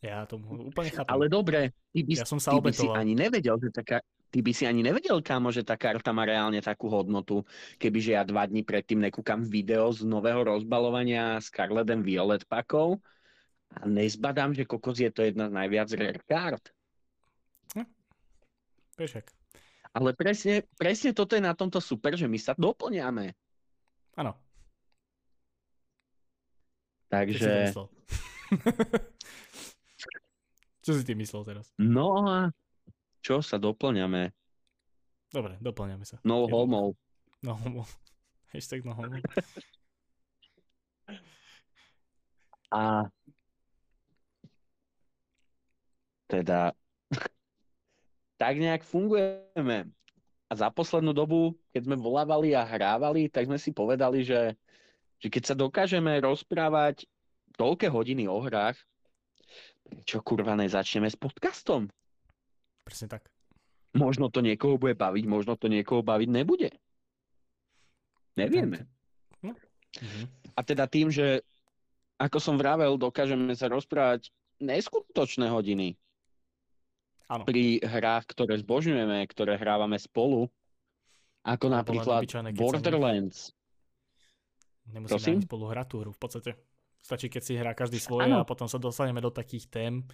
Ja 0.04 0.28
tomu 0.28 0.68
úplne 0.70 0.92
chápem. 0.92 1.10
Ale 1.10 1.26
dobre, 1.26 1.72
ty 1.90 2.04
by, 2.04 2.12
Ja 2.20 2.28
som 2.28 2.38
sa 2.38 2.52
ty 2.54 2.60
by 2.60 2.72
si 2.72 2.86
ani 2.86 3.16
nevedel, 3.16 3.56
že 3.58 3.72
taká, 3.72 3.98
ty 4.28 4.38
by 4.44 4.52
si 4.52 4.68
ani 4.68 4.84
nevedel, 4.84 5.18
kámo, 5.24 5.48
že 5.50 5.64
tá 5.64 5.74
karta 5.74 6.12
má 6.12 6.28
reálne 6.28 6.60
takú 6.60 6.92
hodnotu, 6.92 7.42
kebyže 7.80 8.12
ja 8.14 8.22
dva 8.22 8.44
dní 8.46 8.62
predtým 8.62 9.02
nekúkam 9.02 9.42
video 9.42 9.90
z 9.90 10.04
nového 10.04 10.44
rozbalovania 10.46 11.40
Scarlet 11.42 11.88
and 11.90 12.04
Violet 12.04 12.44
pakov 12.46 13.00
a 13.72 13.88
nezbadám, 13.88 14.54
že 14.54 14.68
kokos 14.68 15.00
je 15.00 15.10
to 15.10 15.26
jedna 15.26 15.50
z 15.50 15.56
najviac 15.56 15.88
rare 15.96 16.22
kart. 16.28 16.64
Vieš 18.96 19.20
ak. 19.20 19.35
Ale 19.96 20.12
presne, 20.12 20.68
presne 20.76 21.16
toto 21.16 21.32
je 21.32 21.40
na 21.40 21.56
tomto 21.56 21.80
super, 21.80 22.12
že 22.12 22.28
my 22.28 22.36
sa 22.36 22.52
doplňame. 22.52 23.32
Áno. 24.20 24.36
Čo 27.08 27.08
si 27.08 27.08
Takže, 27.08 27.48
to 27.48 27.64
myslel? 27.64 27.86
Čo 30.84 30.90
si 30.94 31.02
ty 31.02 31.16
myslel 31.16 31.42
teraz? 31.48 31.72
no 31.80 32.28
a 32.28 32.52
čo 33.18 33.42
sa 33.42 33.58
doplňame? 33.58 34.30
Dobre, 35.34 35.58
doplňame 35.58 36.06
sa. 36.06 36.22
No 36.22 36.46
Jedno. 36.46 36.54
homo. 36.54 36.82
No 37.42 37.58
homo. 37.58 37.82
Hashtag 38.54 38.86
no 38.86 38.94
homo. 38.94 39.18
A 42.70 43.10
teda 46.30 46.70
tak 48.36 48.60
nejak 48.60 48.84
fungujeme. 48.84 49.88
A 50.46 50.52
za 50.54 50.70
poslednú 50.70 51.10
dobu, 51.10 51.58
keď 51.74 51.90
sme 51.90 51.96
volávali 51.98 52.54
a 52.54 52.62
hrávali, 52.62 53.26
tak 53.26 53.50
sme 53.50 53.58
si 53.58 53.74
povedali, 53.74 54.22
že, 54.22 54.54
že 55.18 55.26
keď 55.26 55.42
sa 55.42 55.54
dokážeme 55.58 56.22
rozprávať 56.22 57.08
toľké 57.58 57.90
hodiny 57.90 58.30
o 58.30 58.38
hrách, 58.38 58.78
prečo 59.90 60.22
kurva 60.22 60.54
nezačneme 60.54 61.10
s 61.10 61.18
podcastom? 61.18 61.90
Presne 62.86 63.18
tak. 63.18 63.26
Možno 63.96 64.30
to 64.30 64.44
niekoho 64.44 64.78
bude 64.78 64.94
baviť, 64.94 65.24
možno 65.26 65.58
to 65.58 65.66
niekoho 65.66 66.04
baviť 66.04 66.28
nebude. 66.30 66.70
Nevieme. 68.38 68.86
Mhm. 69.42 70.24
A 70.54 70.60
teda 70.62 70.84
tým, 70.86 71.08
že 71.08 71.42
ako 72.16 72.38
som 72.40 72.56
vravel, 72.56 72.96
dokážeme 72.96 73.52
sa 73.56 73.68
rozprávať 73.68 74.32
neskutočné 74.60 75.52
hodiny 75.52 75.96
Áno. 77.26 77.42
pri 77.42 77.82
hrách, 77.82 78.24
ktoré 78.30 78.54
zbožňujeme, 78.62 79.18
ktoré 79.26 79.58
hrávame 79.58 79.98
spolu, 79.98 80.46
ako 81.42 81.64
len 81.66 81.74
napríklad. 81.78 82.22
Borderlands. 82.54 83.50
Nemusíme 84.86 85.10
Prosím? 85.10 85.34
ani 85.36 85.46
spolu 85.46 85.64
hrať 85.66 85.86
tú 85.90 85.96
hru 86.02 86.10
v 86.14 86.20
podstate. 86.20 86.50
Stačí, 87.02 87.26
keď 87.26 87.42
si 87.42 87.54
hrá 87.54 87.74
každý 87.74 87.98
svoje 87.98 88.26
Áno. 88.26 88.42
a 88.42 88.46
potom 88.46 88.66
sa 88.66 88.78
dostaneme 88.78 89.18
do 89.18 89.30
takých 89.30 89.66
tém, 89.66 90.06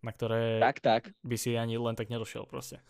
na 0.00 0.12
ktoré 0.12 0.60
Tak, 0.60 0.80
tak, 0.80 1.02
by 1.20 1.36
si 1.36 1.56
ani 1.56 1.76
len 1.76 1.92
tak 1.92 2.08
nedošiel 2.08 2.44
proste. 2.44 2.80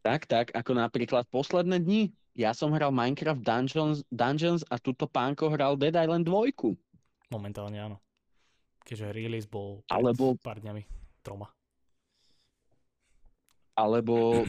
tak, 0.00 0.24
tak, 0.24 0.52
ako 0.52 0.72
napríklad 0.72 1.26
posledné 1.28 1.80
dni. 1.80 2.02
Ja 2.36 2.52
som 2.52 2.70
hral 2.70 2.92
Minecraft 2.92 3.40
Dungeons, 3.40 4.04
Dungeons 4.08 4.62
a 4.68 4.76
tuto 4.76 5.08
pánko 5.08 5.48
hral 5.48 5.74
Dead 5.74 5.92
Island 5.92 6.28
2. 6.28 6.76
Momentálne 7.28 7.80
áno. 7.80 7.96
Keďže 8.84 9.10
release 9.10 9.48
bol 9.48 9.82
pred 9.82 9.96
Alebo- 9.98 10.36
pár 10.38 10.60
dňami, 10.60 10.84
troma. 11.20 11.48
Alebo 13.76 14.42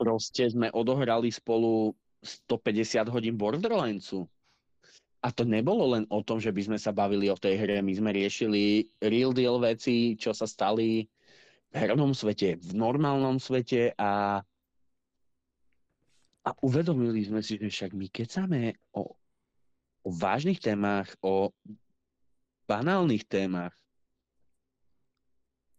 proste 0.00 0.48
sme 0.48 0.72
odohrali 0.72 1.30
spolu 1.30 1.92
150 2.24 3.12
hodín 3.12 3.36
Borderlandsu. 3.36 4.26
A 5.22 5.30
to 5.30 5.46
nebolo 5.46 5.94
len 5.94 6.04
o 6.10 6.18
tom, 6.26 6.42
že 6.42 6.50
by 6.50 6.66
sme 6.66 6.78
sa 6.82 6.90
bavili 6.90 7.30
o 7.30 7.38
tej 7.38 7.54
hre. 7.54 7.78
My 7.78 7.94
sme 7.94 8.10
riešili 8.10 8.90
real 8.98 9.30
deal 9.30 9.62
veci, 9.62 10.18
čo 10.18 10.34
sa 10.34 10.50
stali 10.50 11.06
v 11.70 11.74
hernom 11.78 12.10
svete, 12.12 12.58
v 12.58 12.72
normálnom 12.74 13.38
svete 13.38 13.94
a, 13.96 14.42
a 16.42 16.50
uvedomili 16.60 17.22
sme 17.22 17.40
si, 17.40 17.56
že 17.56 17.70
však 17.70 17.90
my 17.94 18.06
kecame 18.10 18.76
o, 18.92 19.14
o 20.02 20.08
vážnych 20.10 20.58
témach, 20.58 21.08
o 21.22 21.54
banálnych 22.66 23.24
témach. 23.30 23.72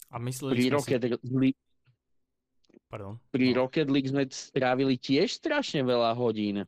A 0.07 0.17
mysleli 0.23 0.55
Pri 0.55 0.63
sme 0.71 0.75
Rocket, 0.79 1.01
si... 1.03 1.51
Pardon. 2.93 3.17
pri 3.33 3.57
no, 3.57 3.65
Rocket 3.65 3.89
League 3.89 4.05
sme 4.05 4.29
strávili 4.29 5.01
tiež 5.01 5.41
strašne 5.41 5.81
veľa 5.81 6.13
hodín. 6.13 6.61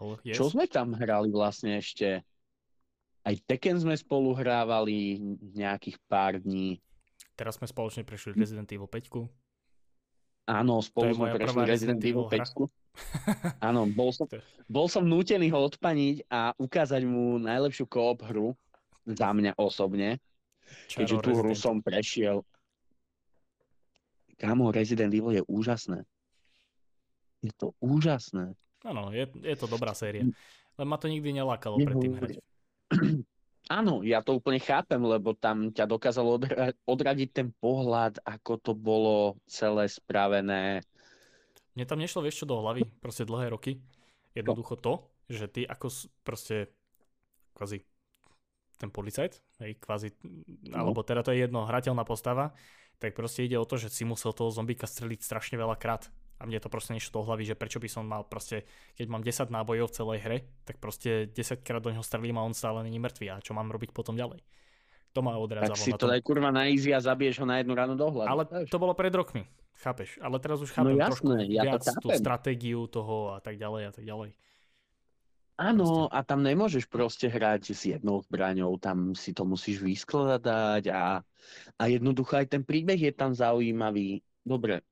well, 0.00 0.16
yes. 0.24 0.40
Čo 0.40 0.56
sme 0.56 0.64
tam 0.64 0.96
hrali 0.96 1.28
vlastne 1.28 1.76
ešte? 1.76 2.24
Aj 3.28 3.34
Tekken 3.44 3.76
sme 3.76 3.92
spolu 3.92 4.32
hrávali 4.32 5.20
nejakých 5.52 6.00
pár 6.08 6.40
dní. 6.40 6.80
Teraz 7.36 7.60
sme 7.60 7.68
spoločne 7.68 8.08
prešli 8.08 8.32
Resident 8.32 8.72
Evil 8.72 8.88
5. 8.88 10.48
Áno, 10.48 10.80
spolu 10.80 11.12
sme 11.12 11.36
prešli 11.36 11.62
Resident 11.68 12.00
Evil 12.00 12.24
Evil 12.24 12.40
hra. 12.40 12.48
5. 12.48 12.72
Áno, 13.68 13.84
bol 13.92 14.16
som, 14.16 14.24
bol 14.64 14.88
som 14.88 15.04
nútený 15.04 15.52
ho 15.52 15.60
odpaniť 15.68 16.24
a 16.32 16.56
ukázať 16.56 17.04
mu 17.04 17.36
najlepšiu 17.36 17.84
koop 17.84 18.24
hru 18.24 18.56
za 19.04 19.28
mňa 19.28 19.60
osobne, 19.60 20.16
keďže 20.88 21.20
Čaro 21.20 21.24
tú 21.24 21.30
hru 21.36 21.52
som 21.52 21.84
prešiel. 21.84 22.40
Kamo, 24.34 24.70
Resident 24.70 25.08
Evil 25.08 25.32
je 25.32 25.44
úžasné. 25.44 26.02
Je 27.40 27.52
to 27.52 27.74
úžasné. 27.78 28.54
Áno, 28.82 29.10
je, 29.10 29.26
je 29.26 29.56
to 29.56 29.66
dobrá 29.66 29.92
séria. 29.92 30.26
Len 30.72 30.86
ma 30.86 30.96
to 30.96 31.06
nikdy 31.06 31.32
nelákalo 31.32 31.76
Nehovor. 31.76 31.90
predtým 31.92 32.12
hrať. 32.16 32.32
Áno, 33.70 34.02
ja 34.02 34.18
to 34.20 34.34
úplne 34.34 34.58
chápem, 34.58 34.98
lebo 34.98 35.32
tam 35.32 35.70
ťa 35.70 35.86
dokázalo 35.86 36.34
odra- 36.34 36.74
odradiť 36.82 37.28
ten 37.30 37.48
pohľad, 37.52 38.18
ako 38.20 38.52
to 38.58 38.72
bolo 38.74 39.38
celé 39.46 39.86
spravené. 39.86 40.82
Mne 41.72 41.84
tam 41.86 42.02
nešlo 42.02 42.20
vieš 42.20 42.42
čo 42.42 42.50
do 42.50 42.58
hlavy, 42.58 42.82
proste 42.98 43.22
dlhé 43.22 43.48
roky. 43.48 43.78
Jednoducho 44.34 44.74
to, 44.76 44.92
že 45.26 45.46
ty 45.46 45.62
ako 45.62 45.88
proste 46.20 46.68
kvázi 47.54 47.86
ten 48.76 48.90
policajt, 48.90 49.38
hej, 49.62 49.78
kvázi, 49.78 50.10
No. 50.66 50.82
alebo 50.82 51.06
teda 51.06 51.22
to 51.22 51.30
je 51.30 51.46
jedno, 51.46 51.62
hrateľná 51.62 52.02
postava, 52.02 52.50
tak 53.02 53.18
proste 53.18 53.42
ide 53.42 53.58
o 53.58 53.66
to, 53.66 53.74
že 53.82 53.90
si 53.90 54.06
musel 54.06 54.30
toho 54.30 54.54
zombíka 54.54 54.86
streliť 54.86 55.18
strašne 55.18 55.58
veľa 55.58 55.74
krát. 55.74 56.06
A 56.38 56.46
mne 56.46 56.62
to 56.62 56.70
proste 56.70 56.94
nešlo 56.94 57.22
do 57.22 57.26
hlavy, 57.26 57.50
že 57.50 57.58
prečo 57.58 57.82
by 57.82 57.86
som 57.90 58.06
mal 58.06 58.22
proste, 58.22 58.62
keď 58.94 59.06
mám 59.10 59.22
10 59.26 59.50
nábojov 59.50 59.90
v 59.90 59.94
celej 59.94 60.18
hre, 60.22 60.38
tak 60.62 60.78
proste 60.78 61.26
10 61.30 61.62
krát 61.66 61.82
do 61.82 61.90
neho 61.90 62.02
strelím 62.02 62.38
a 62.38 62.46
on 62.46 62.54
stále 62.54 62.82
není 62.86 63.02
mŕtvý. 63.02 63.26
A 63.34 63.42
čo 63.42 63.54
mám 63.54 63.70
robiť 63.70 63.90
potom 63.94 64.14
ďalej? 64.14 64.42
To 65.12 65.20
ma 65.20 65.36
Tak 65.36 65.44
odrádzalo 65.44 65.76
si 65.76 65.92
na 65.92 65.98
to 66.00 66.08
daj 66.08 66.22
kurva 66.24 66.48
na 66.48 66.66
easy 66.72 66.90
a 66.94 66.98
zabiješ 67.02 67.44
ho 67.44 67.46
na 67.46 67.60
jednu 67.60 67.76
ránu 67.76 67.94
do 68.00 68.08
hlavy. 68.08 68.26
Ale 68.32 68.42
to 68.66 68.78
bolo 68.80 68.96
pred 68.96 69.12
rokmi, 69.12 69.44
chápeš? 69.76 70.16
Ale 70.24 70.40
teraz 70.40 70.58
už 70.64 70.72
No 70.72 70.76
chápem 70.82 70.96
trošku 70.98 71.30
jasné, 71.36 71.52
ja 71.52 71.62
to 71.62 71.68
viac 71.68 71.84
tú 72.00 72.08
chápem. 72.08 72.20
stratégiu 72.22 72.80
toho 72.88 73.36
a 73.36 73.38
tak 73.44 73.60
ďalej 73.60 73.82
a 73.86 73.92
tak 73.92 74.04
ďalej. 74.08 74.30
Áno, 75.62 76.10
a 76.10 76.26
tam 76.26 76.42
nemôžeš 76.42 76.90
proste 76.90 77.30
hrať 77.30 77.70
s 77.70 77.86
jednou 77.86 78.18
zbraňou, 78.26 78.82
tam 78.82 79.14
si 79.14 79.30
to 79.30 79.46
musíš 79.46 79.78
vyskladať 79.78 80.90
a, 80.90 81.22
a 81.78 81.82
jednoducho 81.86 82.34
aj 82.34 82.50
ten 82.50 82.66
príbeh 82.66 82.98
je 82.98 83.14
tam 83.14 83.30
zaujímavý. 83.30 84.26
Dobre, 84.42 84.82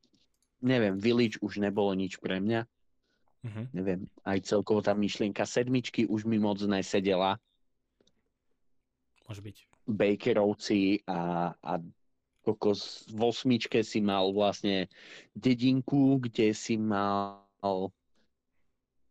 neviem, 0.63 0.95
Village 0.95 1.43
už 1.43 1.59
nebolo 1.59 1.91
nič 1.99 2.23
pre 2.23 2.39
mňa, 2.39 2.71
Mhm. 3.41 3.73
neviem, 3.73 4.01
aj 4.29 4.45
celkovo 4.45 4.85
tá 4.85 4.93
myšlienka 4.93 5.49
sedmičky 5.49 6.05
už 6.05 6.29
mi 6.29 6.37
moc 6.37 6.61
nesedela. 6.61 7.41
Môže 9.25 9.41
byť. 9.41 9.57
Bakerovci 9.89 11.03
a, 11.09 11.51
a 11.57 11.73
kokos 12.45 13.09
v 13.09 13.21
osmičke 13.27 13.81
si 13.81 14.05
mal 14.05 14.29
vlastne 14.37 14.93
dedinku, 15.33 16.21
kde 16.21 16.53
si 16.53 16.77
mal 16.77 17.49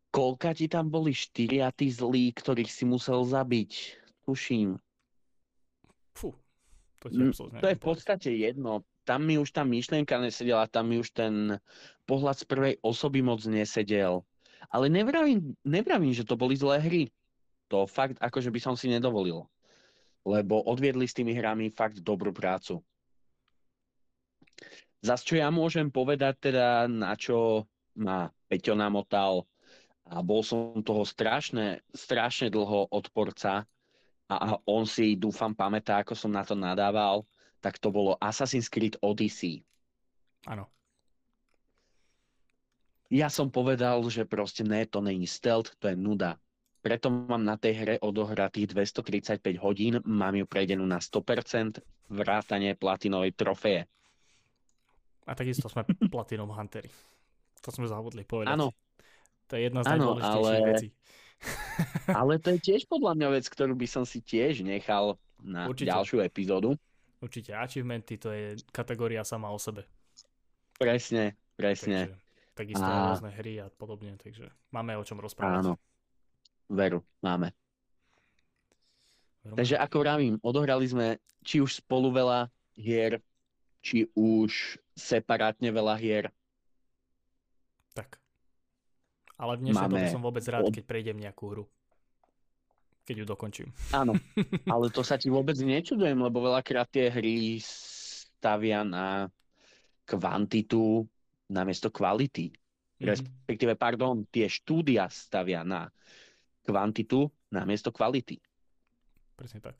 koľka 0.10 0.58
ti 0.58 0.66
tam 0.66 0.90
boli 0.90 1.14
štyria 1.14 1.70
tí 1.74 1.90
zlí, 1.90 2.34
ktorých 2.34 2.70
si 2.70 2.84
musel 2.86 3.22
zabiť, 3.26 3.72
tuším. 4.26 4.78
Fú, 6.18 6.34
to 7.00 7.08
Mm, 7.10 7.32
To 7.34 7.68
je 7.70 7.80
v 7.80 7.84
podstate 7.84 8.30
jedno. 8.36 8.84
Tam 9.08 9.26
mi 9.26 9.40
už 9.40 9.50
tá 9.56 9.64
myšlienka 9.66 10.20
nesedela, 10.22 10.70
tam 10.70 10.92
mi 10.92 11.02
už 11.02 11.16
ten 11.16 11.58
pohľad 12.06 12.38
z 12.38 12.46
prvej 12.46 12.74
osoby 12.84 13.24
moc 13.24 13.42
nesedel. 13.48 14.22
Ale 14.70 14.92
nevravím, 14.92 15.56
nevravím, 15.66 16.14
že 16.14 16.28
to 16.28 16.38
boli 16.38 16.54
zlé 16.54 16.78
hry. 16.84 17.04
To 17.74 17.88
fakt 17.90 18.20
akože 18.20 18.52
by 18.52 18.60
som 18.60 18.76
si 18.78 18.92
nedovolil. 18.92 19.48
Lebo 20.28 20.62
odviedli 20.62 21.08
s 21.08 21.16
tými 21.16 21.34
hrami 21.34 21.72
fakt 21.72 22.04
dobrú 22.04 22.36
prácu. 22.36 22.84
Zas 25.00 25.24
čo 25.24 25.40
ja 25.40 25.48
môžem 25.48 25.88
povedať 25.88 26.52
teda, 26.52 26.86
na 26.92 27.16
čo 27.16 27.64
ma 27.96 28.28
Peťo 28.52 28.76
namotal 28.76 29.48
a 30.10 30.26
bol 30.26 30.42
som 30.42 30.82
toho 30.82 31.06
strašne, 31.06 31.86
strašne 31.94 32.50
dlho 32.50 32.90
odporca 32.90 33.70
a, 34.30 34.36
a 34.36 34.50
on 34.66 34.90
si 34.90 35.14
dúfam 35.14 35.54
pamätá, 35.54 36.02
ako 36.02 36.18
som 36.18 36.34
na 36.34 36.42
to 36.42 36.58
nadával, 36.58 37.26
tak 37.62 37.78
to 37.78 37.94
bolo 37.94 38.18
Assassin's 38.18 38.70
Creed 38.70 38.98
Odyssey. 39.06 39.62
Áno. 40.50 40.66
Ja 43.10 43.30
som 43.30 43.50
povedal, 43.50 44.06
že 44.06 44.26
proste 44.26 44.62
ne, 44.62 44.86
to 44.86 45.02
není 45.02 45.26
stealth, 45.26 45.74
to 45.82 45.90
je 45.90 45.98
nuda. 45.98 46.38
Preto 46.80 47.10
mám 47.12 47.42
na 47.42 47.58
tej 47.58 47.74
hre 47.76 47.96
odohratých 48.00 48.72
235 48.72 49.42
hodín, 49.60 50.00
mám 50.06 50.38
ju 50.38 50.46
prejdenú 50.46 50.86
na 50.86 51.02
100%, 51.02 51.82
vrátanie 52.10 52.78
platinovej 52.78 53.34
trofeje. 53.34 53.86
A 55.30 55.38
takisto 55.38 55.70
sme 55.70 55.86
Platinum 56.14 56.50
Huntery. 56.50 56.90
To 57.62 57.70
sme 57.70 57.86
zabudli 57.86 58.24
povedať. 58.24 58.56
Áno, 58.56 58.74
To 59.50 59.58
je 59.58 59.62
jedna 59.66 59.82
z 59.82 59.88
Áno, 59.90 60.14
najdôležitejších 60.16 60.62
ale- 60.62 60.70
vecí. 60.70 60.88
ale 62.20 62.34
to 62.38 62.50
je 62.52 62.60
tiež 62.60 62.82
podľa 62.86 63.16
mňa 63.16 63.28
vec, 63.32 63.46
ktorú 63.48 63.72
by 63.74 63.88
som 63.88 64.04
si 64.04 64.20
tiež 64.20 64.62
nechal 64.62 65.16
na 65.40 65.66
Určite. 65.66 65.88
ďalšiu 65.90 66.18
epizódu. 66.22 66.76
Určite 67.20 67.52
achievementy 67.52 68.16
to 68.16 68.30
je 68.30 68.60
kategória 68.70 69.24
sama 69.24 69.48
o 69.48 69.58
sebe. 69.58 69.88
Presne, 70.76 71.36
presne. 71.56 72.08
Takže 72.08 72.16
takisto 72.56 72.86
A- 72.86 73.12
rôzne 73.12 73.32
hry 73.32 73.60
a 73.60 73.68
podobne, 73.72 74.16
takže 74.16 74.52
máme 74.72 74.96
o 74.96 75.04
čom 75.04 75.20
rozprávať. 75.20 75.64
Áno. 75.64 75.74
Veru, 76.68 77.02
máme. 77.20 77.56
Veru, 79.42 79.56
Takže 79.56 79.80
ako 79.80 79.96
vravím, 80.00 80.36
odohrali 80.44 80.86
sme 80.86 81.08
či 81.42 81.64
už 81.64 81.80
spolu 81.80 82.12
veľa 82.12 82.52
hier, 82.76 83.24
či 83.80 84.12
už 84.12 84.76
separátne 84.92 85.72
veľa 85.72 85.96
hier. 85.96 86.28
Tak. 87.96 88.20
Ale 89.40 89.56
v 89.56 89.72
dnešnej 89.72 89.88
dobe 89.88 90.04
Máme 90.04 90.12
som 90.12 90.24
vôbec 90.24 90.44
rád, 90.52 90.68
keď 90.68 90.84
prejdem 90.84 91.16
nejakú 91.16 91.56
hru. 91.56 91.66
Keď 93.08 93.24
ju 93.24 93.26
dokončím. 93.26 93.70
Áno, 93.96 94.14
ale 94.74 94.92
to 94.92 95.00
sa 95.02 95.16
ti 95.16 95.32
vôbec 95.32 95.56
nečudujem, 95.56 96.20
lebo 96.20 96.44
veľakrát 96.44 96.92
tie 96.92 97.08
hry 97.08 97.58
stavia 97.64 98.84
na 98.84 99.32
kvantitu 100.04 101.08
namiesto 101.48 101.88
kvality. 101.88 102.52
Mhm. 103.00 103.08
Respektíve, 103.08 103.74
pardon, 103.80 104.28
tie 104.28 104.52
štúdia 104.52 105.08
stavia 105.08 105.64
na 105.64 105.88
kvantitu 106.68 107.32
namiesto 107.50 107.96
kvality. 107.96 108.38
Presne 109.40 109.64
tak. 109.64 109.80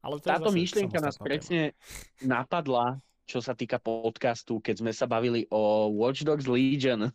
Ale 0.00 0.16
to 0.16 0.32
Táto 0.32 0.48
myšlienka 0.48 0.96
nás 0.96 1.20
presne 1.20 1.76
napadla, 2.24 2.96
čo 3.28 3.44
sa 3.44 3.52
týka 3.52 3.76
podcastu, 3.76 4.58
keď 4.64 4.80
sme 4.80 4.92
sa 4.96 5.04
bavili 5.04 5.44
o 5.52 5.92
Watch 5.92 6.24
Dogs 6.24 6.48
Legion. 6.48 7.12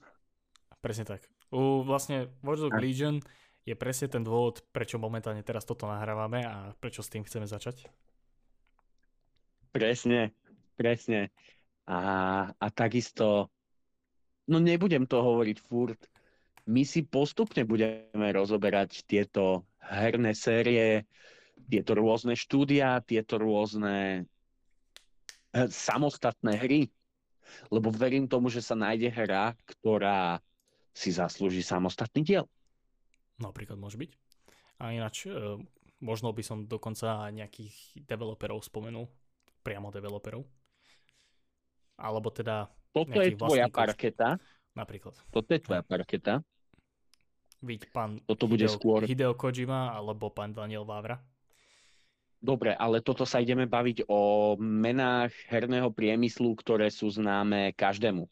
Presne 0.85 1.17
tak. 1.17 1.25
U 1.49 1.81
vlastne 1.81 2.29
Watch 2.45 2.61
Dogs 2.61 2.77
Legion 2.77 3.17
je 3.65 3.73
presne 3.73 4.05
ten 4.05 4.21
dôvod, 4.21 4.61
prečo 4.69 5.01
momentálne 5.01 5.41
teraz 5.41 5.65
toto 5.65 5.89
nahrávame 5.89 6.45
a 6.45 6.77
prečo 6.77 7.01
s 7.01 7.09
tým 7.09 7.25
chceme 7.25 7.49
začať. 7.49 7.89
Presne, 9.73 10.37
presne. 10.77 11.33
A, 11.89 11.97
a 12.53 12.67
takisto, 12.69 13.49
no 14.45 14.61
nebudem 14.61 15.09
to 15.09 15.25
hovoriť 15.25 15.57
furt, 15.57 15.97
my 16.69 16.85
si 16.85 17.01
postupne 17.01 17.65
budeme 17.65 18.29
rozoberať 18.29 19.09
tieto 19.09 19.65
herné 19.81 20.37
série, 20.37 21.09
tieto 21.65 21.97
rôzne 21.97 22.37
štúdia, 22.37 23.01
tieto 23.01 23.41
rôzne 23.41 24.25
eh, 25.49 25.65
samostatné 25.65 26.61
hry. 26.61 26.93
Lebo 27.73 27.89
verím 27.89 28.29
tomu, 28.29 28.53
že 28.53 28.61
sa 28.61 28.77
nájde 28.77 29.09
hra, 29.09 29.57
ktorá 29.65 30.41
si 30.95 31.11
zaslúži 31.11 31.59
samostatný 31.59 32.23
diel. 32.23 32.47
Napríklad 33.35 33.75
môže 33.75 33.99
byť. 33.99 34.11
A 34.79 34.95
ináč, 34.95 35.27
e, 35.27 35.59
možno 35.99 36.31
by 36.31 36.39
som 36.39 36.63
dokonca 36.63 37.27
nejakých 37.35 37.99
developerov 38.07 38.63
spomenul. 38.63 39.11
Priamo 39.59 39.91
developerov. 39.91 40.47
Alebo 41.99 42.31
teda 42.31 42.71
Toto 42.95 43.19
je 43.19 43.35
tvoja 43.35 43.67
vlastníkov. 43.67 43.75
parketa. 43.75 44.29
napríklad 44.75 45.15
Toto 45.31 45.49
je 45.51 45.59
tvoja 45.59 45.83
parketa. 45.83 46.43
byť 47.59 47.81
pán 47.91 48.19
Toto 48.23 48.45
bude 48.47 48.67
Hideo, 48.67 48.75
skôr 48.75 48.99
Hideo 49.03 49.33
Kojima 49.35 49.95
alebo 49.95 50.31
pán 50.31 50.55
Daniel 50.55 50.87
Vávra. 50.87 51.19
Dobre, 52.45 52.77
ale 52.77 53.01
toto 53.01 53.25
sa 53.25 53.41
ideme 53.41 53.65
baviť 53.65 54.05
o 54.05 54.53
menách 54.59 55.33
herného 55.49 55.89
priemyslu, 55.89 56.53
ktoré 56.53 56.93
sú 56.93 57.09
známe 57.09 57.73
každému. 57.73 58.29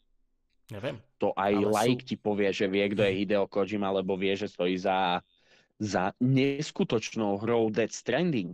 Neviem. 0.70 1.02
To 1.24 1.30
aj 1.32 1.52
Ale 1.56 1.64
sú- 1.64 1.72
laik 1.72 2.00
ti 2.04 2.16
povie, 2.20 2.50
že 2.52 2.68
vie, 2.68 2.84
kto 2.92 3.00
je 3.00 3.12
Hideo 3.24 3.48
Kojima, 3.48 3.88
lebo 3.88 4.20
vie, 4.20 4.36
že 4.36 4.52
stojí 4.52 4.76
za, 4.76 5.24
za 5.80 6.12
neskutočnou 6.20 7.40
hrou 7.40 7.72
Dead 7.72 7.88
Stranding. 7.88 8.52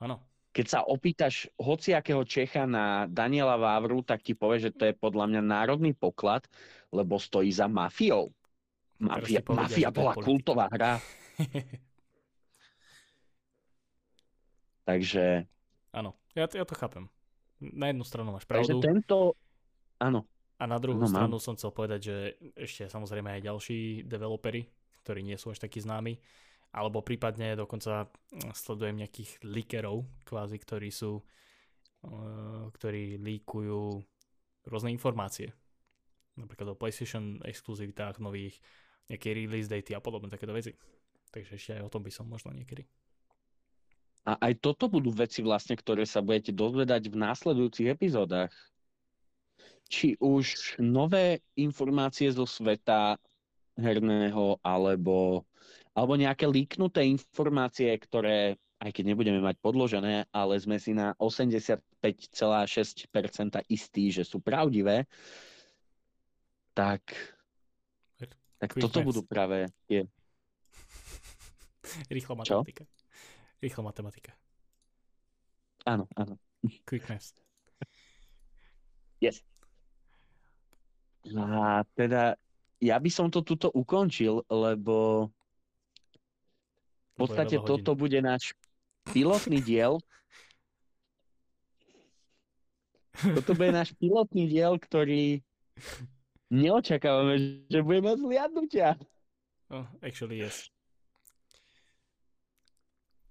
Áno. 0.00 0.24
Keď 0.50 0.66
sa 0.66 0.80
opýtaš 0.82 1.46
hociakého 1.60 2.26
Čecha 2.26 2.66
na 2.66 3.06
Daniela 3.06 3.54
Vávru, 3.54 4.02
tak 4.02 4.24
ti 4.24 4.34
povie, 4.34 4.58
že 4.66 4.74
to 4.74 4.88
je 4.88 4.94
podľa 4.96 5.30
mňa 5.30 5.42
národný 5.46 5.94
poklad, 5.94 6.42
lebo 6.90 7.20
stojí 7.20 7.52
za 7.54 7.70
mafiou. 7.70 8.34
Mafia, 9.00 9.40
povedia, 9.40 9.64
mafia 9.64 9.88
bola 9.94 10.12
politik. 10.12 10.28
kultová 10.28 10.66
hra, 10.68 11.00
takže, 14.88 15.48
Áno, 15.90 16.12
ja, 16.36 16.44
ja 16.46 16.64
to 16.68 16.74
chápem. 16.76 17.08
Na 17.60 17.88
jednu 17.88 18.04
stranu 18.04 18.32
máš 18.36 18.44
takže 18.44 18.76
pravdu 18.76 18.84
tento... 18.84 19.16
Áno, 20.00 20.24
a 20.60 20.64
na 20.68 20.76
druhú 20.76 21.00
No, 21.00 21.08
mám. 21.08 21.24
stranu 21.24 21.36
som 21.40 21.56
chcel 21.56 21.72
povedať, 21.72 22.00
že 22.12 22.16
ešte 22.52 22.84
samozrejme 22.86 23.32
aj 23.32 23.46
ďalší 23.48 23.78
developery, 24.04 24.68
ktorí 25.00 25.24
nie 25.24 25.40
sú 25.40 25.48
až 25.50 25.64
takí 25.64 25.80
známi, 25.80 26.20
alebo 26.70 27.00
prípadne 27.00 27.56
dokonca 27.56 28.06
sledujem 28.52 29.00
nejakých 29.00 29.40
leakerov, 29.42 30.04
kvázi, 30.22 30.60
ktorí 30.60 30.92
sú, 30.92 31.24
eh, 32.04 32.64
ktorí 32.76 33.16
líkujú 33.16 33.82
rôzne 34.68 34.92
informácie. 34.92 35.50
Napríklad 36.36 36.72
o 36.72 36.78
PlayStation 36.78 37.40
exkluzivitách 37.42 38.20
nových, 38.20 38.60
nejaké 39.08 39.34
release 39.34 39.66
daty 39.66 39.96
a 39.96 40.00
podobné 40.04 40.30
takéto 40.30 40.52
veci. 40.52 40.76
Takže 41.32 41.56
ešte 41.56 41.72
aj 41.80 41.88
o 41.88 41.92
tom 41.92 42.04
by 42.04 42.12
som 42.12 42.28
možno 42.28 42.52
niekedy. 42.52 42.84
A 44.28 44.36
aj 44.36 44.60
toto 44.60 44.86
budú 44.86 45.10
veci 45.10 45.40
vlastne, 45.40 45.74
ktoré 45.74 46.04
sa 46.04 46.20
budete 46.20 46.52
dozvedať 46.52 47.08
v 47.08 47.16
následujúcich 47.18 47.88
epizódach. 47.88 48.52
Či 49.90 50.14
už 50.22 50.78
nové 50.78 51.42
informácie 51.58 52.30
zo 52.30 52.46
sveta 52.46 53.18
herného, 53.74 54.62
alebo, 54.62 55.42
alebo 55.90 56.14
nejaké 56.14 56.46
líknuté 56.46 57.02
informácie, 57.02 57.90
ktoré, 57.98 58.54
aj 58.78 58.90
keď 58.94 59.04
nebudeme 59.10 59.42
mať 59.42 59.58
podložené, 59.58 60.30
ale 60.30 60.54
sme 60.62 60.78
si 60.78 60.94
na 60.94 61.18
85,6% 61.18 61.82
istí, 63.66 64.14
že 64.14 64.22
sú 64.22 64.38
pravdivé, 64.38 65.10
tak, 66.70 67.02
tak 68.62 68.70
Quick 68.70 68.82
toto 68.86 69.02
maths. 69.02 69.08
budú 69.10 69.20
práve 69.26 69.66
tie 69.90 70.06
Rýchla 72.14 72.34
Čo? 72.46 72.62
matematika. 72.62 72.84
Rýchla 73.60 73.82
matematika. 73.82 74.32
Áno, 75.84 76.06
áno. 76.14 76.38
Quick 76.86 77.08
maths. 77.10 77.34
Yes. 79.20 79.44
A 81.36 81.84
teda 81.92 82.34
ja 82.80 82.96
by 82.96 83.10
som 83.12 83.28
to 83.28 83.44
tuto 83.44 83.68
ukončil, 83.68 84.40
lebo 84.48 85.28
v 87.14 87.28
podstate 87.28 87.60
toto 87.60 87.92
bude 87.92 88.16
náš 88.24 88.56
pilotný 89.12 89.60
diel. 89.68 90.00
Toto 93.20 93.52
bude 93.52 93.68
náš 93.68 93.92
pilotný 94.00 94.48
diel, 94.48 94.80
ktorý 94.80 95.44
neočakávame, 96.48 97.68
že 97.68 97.84
bude 97.84 98.00
mať 98.00 98.16
zliadnutia. 98.24 98.88
Oh, 99.68 99.84
actually 100.00 100.40
yes. 100.40 100.72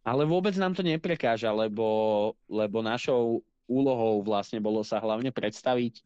Ale 0.05 0.23
vôbec 0.29 0.55
nám 0.55 0.77
to 0.77 0.85
neprekáža, 0.85 1.51
lebo, 1.51 2.31
lebo 2.47 2.79
našou 2.79 3.43
úlohou 3.69 4.25
vlastne 4.25 4.57
bolo 4.57 4.81
sa 4.81 4.97
hlavne 4.97 5.29
predstaviť, 5.29 6.01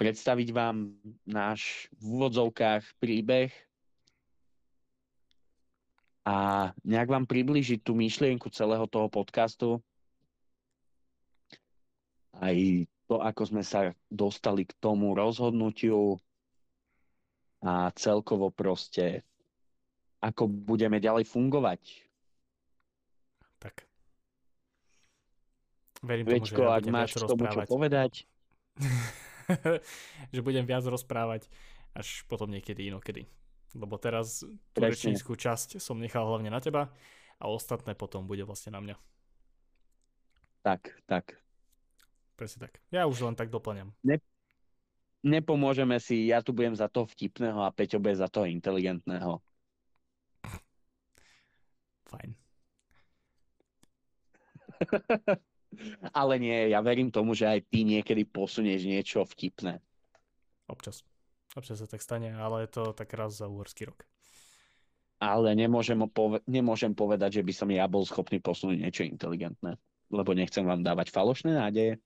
predstaviť 0.00 0.48
vám 0.56 0.96
náš 1.28 1.92
v 2.00 2.16
úvodzovkách 2.16 2.96
príbeh 2.96 3.52
a 6.24 6.70
nejak 6.88 7.08
vám 7.12 7.28
približiť 7.28 7.84
tú 7.84 7.92
myšlienku 7.92 8.48
celého 8.48 8.88
toho 8.88 9.12
podcastu. 9.12 9.84
Aj 12.32 12.56
to, 13.12 13.20
ako 13.20 13.42
sme 13.44 13.60
sa 13.60 13.92
dostali 14.08 14.64
k 14.64 14.72
tomu 14.80 15.12
rozhodnutiu 15.12 16.16
a 17.60 17.92
celkovo 17.92 18.48
proste, 18.48 19.20
ako 20.24 20.48
budeme 20.48 20.96
ďalej 20.96 21.28
fungovať. 21.28 22.08
Tak. 23.60 23.84
Verím 26.00 26.24
tomu, 26.24 26.48
že 26.48 26.56
ak 26.56 26.84
máš 26.88 27.20
k 27.20 27.28
tomu 27.28 27.44
čo 27.52 27.60
povedať, 27.68 28.24
že 30.34 30.40
budem 30.40 30.64
viac 30.66 30.84
rozprávať 30.86 31.50
až 31.94 32.22
potom 32.30 32.50
niekedy 32.50 32.90
inokedy. 32.90 33.26
Lebo 33.74 33.98
teraz 33.98 34.42
tú 34.74 34.78
rečníckú 34.82 35.38
časť 35.38 35.78
som 35.78 35.98
nechal 35.98 36.26
hlavne 36.26 36.50
na 36.50 36.58
teba 36.58 36.90
a 37.38 37.44
ostatné 37.46 37.94
potom 37.94 38.26
bude 38.26 38.42
vlastne 38.42 38.74
na 38.74 38.80
mňa. 38.82 38.96
tak, 40.66 40.92
tak. 41.06 41.38
Presne 42.34 42.66
tak. 42.68 42.80
Ja 42.88 43.04
už 43.04 43.20
len 43.20 43.36
tak 43.36 43.52
doplňam. 43.52 43.92
Nepomôžeme 45.20 46.00
si, 46.00 46.32
ja 46.32 46.40
tu 46.40 46.56
budem 46.56 46.72
za 46.72 46.88
toho 46.88 47.04
vtipného 47.04 47.60
a 47.60 47.68
Peťo 47.68 48.00
bude 48.00 48.16
za 48.16 48.32
toho 48.32 48.48
inteligentného. 48.48 49.44
Fajn. 52.08 52.30
Ale 56.10 56.42
nie, 56.42 56.70
ja 56.74 56.82
verím 56.82 57.14
tomu, 57.14 57.32
že 57.34 57.46
aj 57.46 57.60
ty 57.70 57.86
niekedy 57.86 58.26
posunieš 58.26 58.82
niečo 58.84 59.22
vtipné. 59.22 59.78
Občas. 60.66 61.06
Občas 61.54 61.82
sa 61.82 61.86
tak 61.86 62.02
stane, 62.02 62.34
ale 62.34 62.66
je 62.66 62.70
to 62.70 62.82
tak 62.94 63.10
raz 63.14 63.38
za 63.38 63.50
úhorský 63.50 63.90
rok. 63.90 64.06
Ale 65.20 65.52
nemôžem, 65.52 65.98
pove- 66.08 66.42
nemôžem 66.48 66.94
povedať, 66.94 67.42
že 67.42 67.46
by 67.46 67.52
som 67.52 67.68
ja 67.68 67.84
bol 67.90 68.06
schopný 68.06 68.40
posunúť 68.40 68.78
niečo 68.78 69.02
inteligentné. 69.04 69.76
Lebo 70.10 70.34
nechcem 70.34 70.64
vám 70.64 70.82
dávať 70.82 71.12
falošné 71.14 71.54
nádeje. 71.54 72.00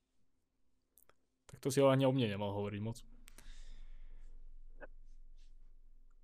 Tak 1.49 1.57
to 1.61 1.69
si 1.71 1.79
ho 1.79 1.89
ani 1.89 2.05
o 2.05 2.11
mne 2.11 2.27
nemal 2.27 2.53
hovoriť 2.53 2.81
moc. 2.83 2.99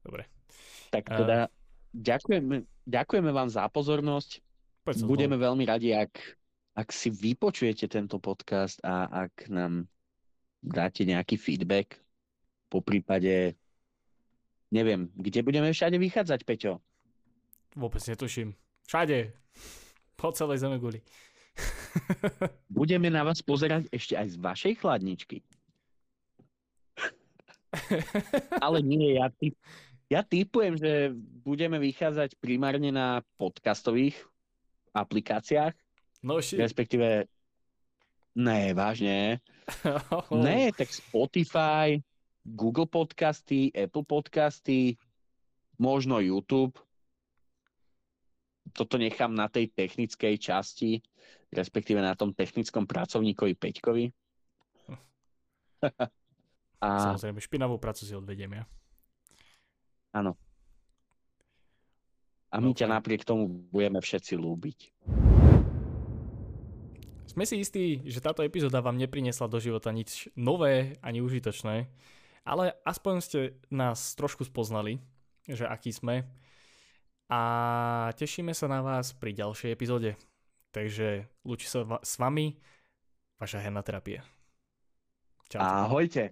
Dobre. 0.02 0.26
Tak 0.89 1.08
teda 1.08 1.48
uh, 1.48 1.54
ďakujeme, 1.94 2.66
ďakujeme 2.89 3.32
vám 3.32 3.50
za 3.50 3.70
pozornosť. 3.70 4.42
Budeme 5.06 5.38
veľmi 5.38 5.64
radi, 5.64 5.94
ak, 5.94 6.41
ak 6.72 6.90
si 6.96 7.12
vypočujete 7.12 7.92
tento 7.92 8.18
podcast 8.18 8.80
a 8.84 9.28
ak 9.28 9.52
nám 9.52 9.92
dáte 10.62 11.04
nejaký 11.04 11.36
feedback. 11.36 12.00
Po 12.72 12.80
prípade, 12.80 13.60
neviem, 14.72 15.12
kde 15.18 15.44
budeme 15.44 15.76
všade 15.76 16.00
vychádzať, 16.00 16.48
Peťo? 16.48 16.80
Vôbec 17.76 18.00
netuším. 18.08 18.56
Všade. 18.88 19.36
Po 20.16 20.32
celej 20.32 20.64
guli. 20.80 21.04
Budeme 22.72 23.12
na 23.12 23.28
vás 23.28 23.44
pozerať 23.44 23.92
ešte 23.92 24.16
aj 24.16 24.28
z 24.32 24.38
vašej 24.40 24.74
chladničky. 24.80 25.44
Ale 28.66 28.84
nie, 28.84 29.20
ja, 29.20 29.32
typ, 29.32 29.56
ja 30.12 30.22
typujem, 30.24 30.76
že 30.76 31.16
budeme 31.44 31.80
vychádzať 31.80 32.40
primárne 32.40 32.92
na 32.92 33.24
podcastových 33.40 34.16
aplikáciách. 34.92 35.76
No 36.22 36.38
ši... 36.38 36.58
Respektíve, 36.62 37.26
ne, 38.38 38.74
vážne. 38.78 39.42
Ne, 40.32 40.70
tak 40.76 40.90
Spotify, 40.92 41.98
Google 42.44 42.86
podcasty, 42.86 43.72
Apple 43.74 44.06
podcasty, 44.06 44.98
možno 45.82 46.22
YouTube. 46.22 46.78
Toto 48.72 48.98
nechám 49.02 49.34
na 49.34 49.50
tej 49.50 49.74
technickej 49.74 50.38
časti, 50.38 51.02
respektíve 51.50 52.00
na 52.00 52.14
tom 52.14 52.36
technickom 52.36 52.86
pracovníkovi 52.86 53.54
Peťkovi. 53.58 54.06
A... 56.82 56.88
Samozrejme, 57.14 57.38
špinavú 57.42 57.78
prácu 57.78 58.06
si 58.10 58.14
odvediem 58.18 58.58
ja. 58.58 58.64
Áno. 60.18 60.34
A 62.52 62.60
my 62.60 62.74
okay. 62.74 62.84
ťa 62.84 62.88
napriek 62.90 63.22
tomu 63.24 63.48
budeme 63.72 64.02
všetci 64.02 64.34
lúbiť. 64.36 64.80
Sme 67.32 67.48
si 67.48 67.64
istí, 67.64 68.04
že 68.04 68.20
táto 68.20 68.44
epizóda 68.44 68.84
vám 68.84 69.00
neprinesla 69.00 69.48
do 69.48 69.56
života 69.56 69.88
nič 69.96 70.28
nové 70.36 71.00
ani 71.00 71.24
užitočné, 71.24 71.88
ale 72.44 72.76
aspoň 72.84 73.14
ste 73.24 73.40
nás 73.72 74.20
trošku 74.20 74.44
spoznali, 74.44 75.00
že 75.48 75.64
aký 75.64 75.96
sme. 75.96 76.28
A 77.32 77.42
tešíme 78.20 78.52
sa 78.52 78.68
na 78.68 78.84
vás 78.84 79.16
pri 79.16 79.32
ďalšej 79.32 79.72
epizóde. 79.72 80.20
Takže 80.76 81.32
lúči 81.48 81.72
sa 81.72 81.88
s 82.04 82.20
vami 82.20 82.60
vaša 83.40 83.64
herná 83.64 83.80
terapia. 83.80 84.28
Čaute. 85.48 85.64
Ahojte. 85.64 86.24